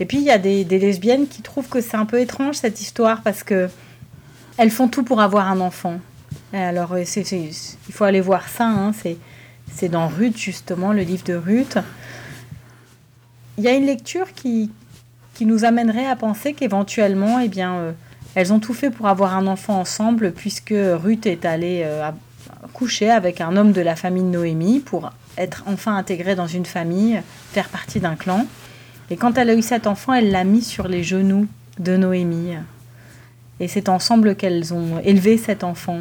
Et 0.00 0.06
puis 0.06 0.16
il 0.16 0.24
y 0.24 0.30
a 0.30 0.38
des, 0.38 0.64
lesbiennes 0.64 1.28
qui 1.28 1.42
trouvent 1.42 1.68
que 1.68 1.82
c'est 1.82 1.98
un 1.98 2.06
peu 2.06 2.18
étrange 2.18 2.56
cette 2.56 2.80
histoire 2.80 3.20
parce 3.20 3.42
que 3.42 3.68
elles 4.56 4.70
font 4.70 4.88
tout 4.88 5.02
pour 5.02 5.20
avoir 5.20 5.48
un 5.48 5.60
enfant. 5.60 6.00
Alors 6.58 6.98
il 6.98 7.54
faut 7.90 8.04
aller 8.04 8.20
voir 8.20 8.48
ça, 8.48 8.66
hein, 8.66 8.92
c'est 9.74 9.88
dans 9.88 10.08
Ruth 10.08 10.36
justement, 10.36 10.92
le 10.92 11.02
livre 11.02 11.24
de 11.24 11.34
Ruth. 11.34 11.78
Il 13.58 13.64
y 13.64 13.68
a 13.68 13.72
une 13.72 13.86
lecture 13.86 14.32
qui, 14.34 14.70
qui 15.34 15.46
nous 15.46 15.64
amènerait 15.64 16.06
à 16.06 16.16
penser 16.16 16.52
qu'éventuellement, 16.52 17.38
eh 17.38 17.48
bien, 17.48 17.74
euh, 17.74 17.92
elles 18.34 18.52
ont 18.52 18.60
tout 18.60 18.74
fait 18.74 18.90
pour 18.90 19.08
avoir 19.08 19.36
un 19.36 19.46
enfant 19.46 19.78
ensemble 19.78 20.32
puisque 20.32 20.74
Ruth 20.74 21.26
est 21.26 21.44
allée 21.44 21.82
euh, 21.84 22.10
coucher 22.72 23.10
avec 23.10 23.40
un 23.40 23.56
homme 23.56 23.72
de 23.72 23.80
la 23.80 23.96
famille 23.96 24.22
de 24.22 24.28
Noémie 24.28 24.80
pour 24.80 25.10
être 25.36 25.64
enfin 25.66 25.96
intégrée 25.96 26.34
dans 26.34 26.46
une 26.46 26.66
famille, 26.66 27.20
faire 27.52 27.68
partie 27.68 28.00
d'un 28.00 28.16
clan. 28.16 28.46
Et 29.10 29.16
quand 29.16 29.36
elle 29.36 29.50
a 29.50 29.54
eu 29.54 29.62
cet 29.62 29.86
enfant, 29.86 30.14
elle 30.14 30.30
l'a 30.30 30.44
mis 30.44 30.62
sur 30.62 30.88
les 30.88 31.02
genoux 31.02 31.46
de 31.78 31.96
Noémie. 31.96 32.56
Et 33.62 33.68
c'est 33.68 33.88
ensemble 33.88 34.34
qu'elles 34.34 34.74
ont 34.74 34.98
élevé 35.04 35.38
cet 35.38 35.62
enfant. 35.62 36.00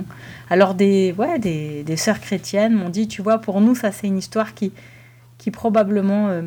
Alors 0.49 0.73
des, 0.73 1.13
ouais, 1.15 1.37
des, 1.37 1.95
sœurs 1.95 2.19
chrétiennes 2.19 2.73
m'ont 2.73 2.89
dit, 2.89 3.07
tu 3.07 3.21
vois, 3.21 3.37
pour 3.37 3.61
nous, 3.61 3.75
ça 3.75 3.91
c'est 3.91 4.07
une 4.07 4.17
histoire 4.17 4.55
qui, 4.55 4.73
qui 5.37 5.51
probablement 5.51 6.29
euh, 6.29 6.41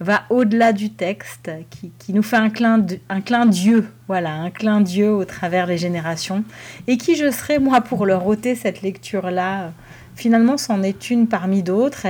va 0.00 0.24
au-delà 0.28 0.72
du 0.72 0.90
texte, 0.90 1.52
qui, 1.70 1.92
qui, 2.00 2.12
nous 2.12 2.24
fait 2.24 2.36
un 2.36 2.50
clin, 2.50 2.84
un 3.08 3.20
clin 3.20 3.46
Dieu, 3.46 3.86
voilà, 4.08 4.34
un 4.34 4.50
clin 4.50 4.80
Dieu 4.80 5.12
au 5.12 5.24
travers 5.24 5.68
des 5.68 5.78
générations. 5.78 6.42
Et 6.88 6.96
qui 6.98 7.14
je 7.14 7.30
serais, 7.30 7.60
moi, 7.60 7.80
pour 7.80 8.04
leur 8.04 8.26
ôter 8.26 8.56
cette 8.56 8.82
lecture-là 8.82 9.70
Finalement, 10.16 10.56
c'en 10.56 10.82
est 10.82 11.10
une 11.10 11.28
parmi 11.28 11.62
d'autres. 11.62 12.06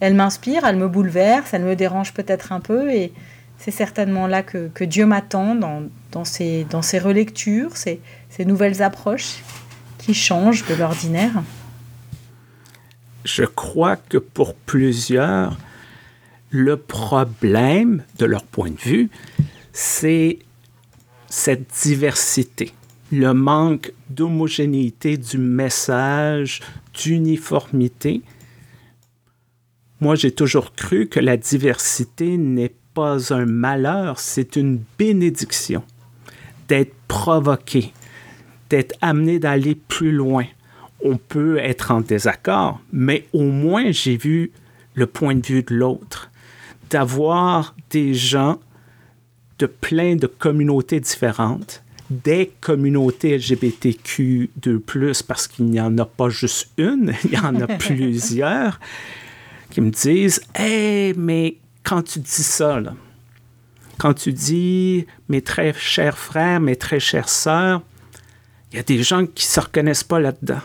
Elle 0.00 0.14
m'inspire, 0.14 0.64
elle 0.64 0.76
me 0.76 0.88
bouleverse, 0.88 1.52
elle 1.52 1.64
me 1.64 1.76
dérange 1.76 2.14
peut-être 2.14 2.52
un 2.52 2.60
peu. 2.60 2.90
Et, 2.90 3.12
c'est 3.60 3.70
certainement 3.70 4.26
là 4.26 4.42
que, 4.42 4.84
Dieu 4.84 5.04
m'attend 5.04 5.54
dans, 5.54 5.82
dans, 6.12 6.24
ces, 6.24 6.64
relectures, 6.98 7.76
ces, 7.76 8.00
ces 8.30 8.46
nouvelles 8.46 8.82
approches 8.82 9.42
qui 9.98 10.14
changent 10.14 10.66
de 10.66 10.74
l'ordinaire. 10.74 11.42
Je 13.24 13.44
crois 13.44 13.96
que 13.96 14.16
pour 14.16 14.54
plusieurs, 14.54 15.58
le 16.48 16.78
problème, 16.78 18.02
de 18.18 18.24
leur 18.24 18.44
point 18.44 18.70
de 18.70 18.80
vue, 18.80 19.10
c'est 19.74 20.38
cette 21.28 21.70
diversité, 21.82 22.72
le 23.12 23.34
manque 23.34 23.92
d'homogénéité 24.08 25.18
du 25.18 25.36
message, 25.36 26.60
d'uniformité. 26.94 28.22
Moi, 30.00 30.14
j'ai 30.14 30.32
toujours 30.32 30.72
cru 30.72 31.08
que 31.08 31.20
la 31.20 31.36
diversité 31.36 32.38
n'est 32.38 32.72
pas 32.94 33.32
un 33.32 33.46
malheur, 33.46 34.18
c'est 34.18 34.56
une 34.56 34.82
bénédiction 34.98 35.82
d'être 36.68 36.94
provoqué, 37.08 37.92
d'être 38.68 38.94
amené 39.00 39.38
d'aller 39.38 39.74
plus 39.74 40.12
loin. 40.12 40.44
On 41.04 41.16
peut 41.16 41.58
être 41.58 41.90
en 41.90 42.00
désaccord, 42.00 42.80
mais 42.92 43.26
au 43.32 43.44
moins 43.44 43.90
j'ai 43.90 44.16
vu 44.16 44.52
le 44.94 45.06
point 45.06 45.34
de 45.34 45.46
vue 45.46 45.62
de 45.62 45.74
l'autre, 45.74 46.30
d'avoir 46.90 47.74
des 47.90 48.14
gens 48.14 48.58
de 49.58 49.66
plein 49.66 50.16
de 50.16 50.26
communautés 50.26 51.00
différentes, 51.00 51.82
des 52.10 52.50
communautés 52.60 53.38
LGBTQ2+, 53.38 55.22
parce 55.24 55.46
qu'il 55.46 55.66
n'y 55.66 55.80
en 55.80 55.96
a 55.98 56.04
pas 56.04 56.28
juste 56.28 56.70
une, 56.76 57.14
il 57.24 57.32
y 57.32 57.38
en 57.38 57.54
a 57.60 57.66
plusieurs, 57.78 58.80
qui 59.70 59.80
me 59.80 59.90
disent 59.90 60.40
Hey, 60.54 61.14
mais 61.16 61.56
quand 61.82 62.02
tu 62.02 62.20
dis 62.20 62.42
ça, 62.42 62.80
quand 63.98 64.14
tu 64.14 64.32
dis 64.32 65.06
mes 65.28 65.42
très 65.42 65.72
chers 65.72 66.18
frères, 66.18 66.60
mes 66.60 66.76
très 66.76 67.00
chères 67.00 67.28
sœurs, 67.28 67.82
il 68.72 68.76
y 68.76 68.78
a 68.78 68.82
des 68.82 69.02
gens 69.02 69.26
qui 69.26 69.46
ne 69.46 69.50
se 69.50 69.60
reconnaissent 69.60 70.04
pas 70.04 70.20
là-dedans. 70.20 70.60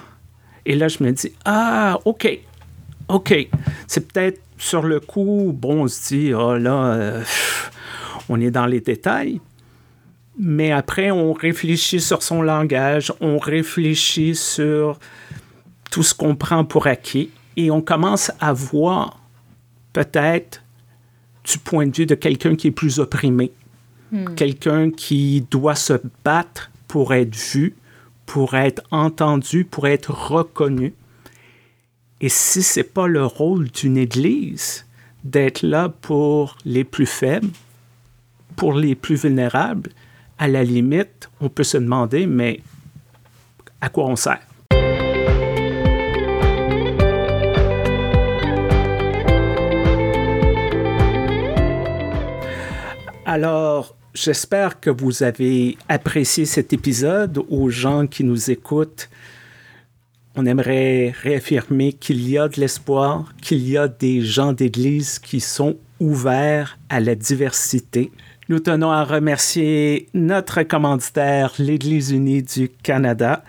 Et 0.65 0.75
là, 0.75 0.87
je 0.87 1.03
me 1.03 1.11
dis, 1.11 1.33
ah, 1.43 1.99
OK, 2.05 2.27
OK. 3.07 3.33
C'est 3.87 4.11
peut-être 4.11 4.41
sur 4.57 4.83
le 4.83 4.99
coup, 4.99 5.51
bon, 5.53 5.83
on 5.83 5.87
se 5.87 6.07
dit, 6.07 6.33
oh 6.33 6.57
là, 6.57 6.93
euh, 6.93 7.23
on 8.29 8.39
est 8.39 8.51
dans 8.51 8.65
les 8.65 8.81
détails. 8.81 9.41
Mais 10.37 10.71
après, 10.71 11.11
on 11.11 11.33
réfléchit 11.33 12.01
sur 12.01 12.21
son 12.21 12.41
langage, 12.41 13.13
on 13.21 13.37
réfléchit 13.37 14.35
sur 14.35 14.99
tout 15.91 16.03
ce 16.03 16.13
qu'on 16.13 16.35
prend 16.35 16.65
pour 16.65 16.87
acquis 16.87 17.29
et 17.55 17.71
on 17.71 17.81
commence 17.81 18.31
à 18.39 18.51
voir 18.51 19.19
peut-être 19.93 20.61
du 21.45 21.59
point 21.59 21.87
de 21.87 21.95
vue 21.95 22.05
de 22.05 22.15
quelqu'un 22.15 22.55
qui 22.55 22.67
est 22.67 22.71
plus 22.71 22.99
opprimé, 22.99 23.51
hmm. 24.11 24.35
quelqu'un 24.35 24.91
qui 24.91 25.45
doit 25.49 25.75
se 25.75 25.93
battre 26.23 26.71
pour 26.87 27.13
être 27.13 27.35
vu, 27.35 27.75
pour 28.25 28.55
être 28.55 28.81
entendu, 28.91 29.65
pour 29.65 29.87
être 29.87 30.11
reconnu. 30.11 30.93
Et 32.21 32.29
si 32.29 32.63
ce 32.63 32.79
n'est 32.79 32.83
pas 32.83 33.07
le 33.07 33.25
rôle 33.25 33.69
d'une 33.69 33.97
Église 33.97 34.85
d'être 35.23 35.61
là 35.63 35.89
pour 35.89 36.57
les 36.65 36.83
plus 36.83 37.05
faibles, 37.05 37.49
pour 38.55 38.73
les 38.73 38.95
plus 38.95 39.15
vulnérables, 39.15 39.91
à 40.37 40.47
la 40.47 40.63
limite, 40.63 41.29
on 41.39 41.49
peut 41.49 41.63
se 41.63 41.77
demander, 41.77 42.25
mais 42.25 42.61
à 43.81 43.89
quoi 43.89 44.05
on 44.05 44.15
sert? 44.15 44.41
Alors, 53.35 53.97
j'espère 54.13 54.79
que 54.79 54.89
vous 54.89 55.21
avez 55.21 55.77
apprécié 55.89 56.45
cet 56.45 56.71
épisode. 56.71 57.43
Aux 57.49 57.69
gens 57.69 58.07
qui 58.07 58.23
nous 58.23 58.49
écoutent, 58.49 59.09
on 60.37 60.45
aimerait 60.45 61.13
réaffirmer 61.21 61.91
qu'il 61.91 62.25
y 62.29 62.37
a 62.37 62.47
de 62.47 62.61
l'espoir, 62.61 63.33
qu'il 63.41 63.67
y 63.67 63.77
a 63.77 63.89
des 63.89 64.21
gens 64.21 64.53
d'Église 64.53 65.19
qui 65.19 65.41
sont 65.41 65.75
ouverts 65.99 66.79
à 66.87 67.01
la 67.01 67.13
diversité. 67.13 68.09
Nous 68.47 68.59
tenons 68.59 68.91
à 68.91 69.03
remercier 69.03 70.07
notre 70.13 70.63
commanditaire, 70.63 71.51
l'Église 71.59 72.11
unie 72.11 72.41
du 72.41 72.69
Canada. 72.69 73.43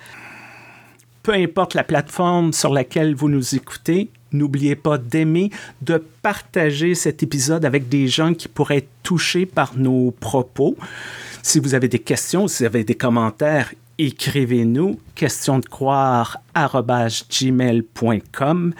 Peu 1.22 1.34
importe 1.34 1.74
la 1.74 1.84
plateforme 1.84 2.52
sur 2.52 2.72
laquelle 2.72 3.14
vous 3.14 3.28
nous 3.28 3.54
écoutez, 3.54 4.10
n'oubliez 4.36 4.76
pas 4.76 4.98
d'aimer, 4.98 5.50
de 5.82 6.02
partager 6.22 6.94
cet 6.94 7.22
épisode 7.22 7.64
avec 7.64 7.88
des 7.88 8.08
gens 8.08 8.34
qui 8.34 8.48
pourraient 8.48 8.78
être 8.78 8.90
touchés 9.02 9.46
par 9.46 9.76
nos 9.76 10.10
propos. 10.10 10.76
Si 11.42 11.58
vous 11.60 11.74
avez 11.74 11.88
des 11.88 11.98
questions, 11.98 12.48
si 12.48 12.62
vous 12.62 12.66
avez 12.66 12.84
des 12.84 12.94
commentaires, 12.94 13.72
écrivez-nous 13.98 14.98
question 15.14 15.58
de 15.58 15.66
croire 15.66 16.38
gmail.com. 17.30 18.74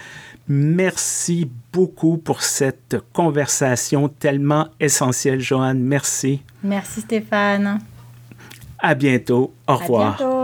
Merci 0.49 1.49
beaucoup 1.73 2.17
pour 2.17 2.41
cette 2.41 2.97
conversation 3.11 4.07
tellement 4.07 4.67
essentielle, 4.79 5.41
Joanne. 5.41 5.81
Merci. 5.81 6.41
Merci, 6.63 7.01
Stéphane. 7.01 7.79
À 8.79 8.95
bientôt. 8.95 9.53
Au 9.67 9.75
revoir. 9.75 10.17
bientôt. 10.17 10.36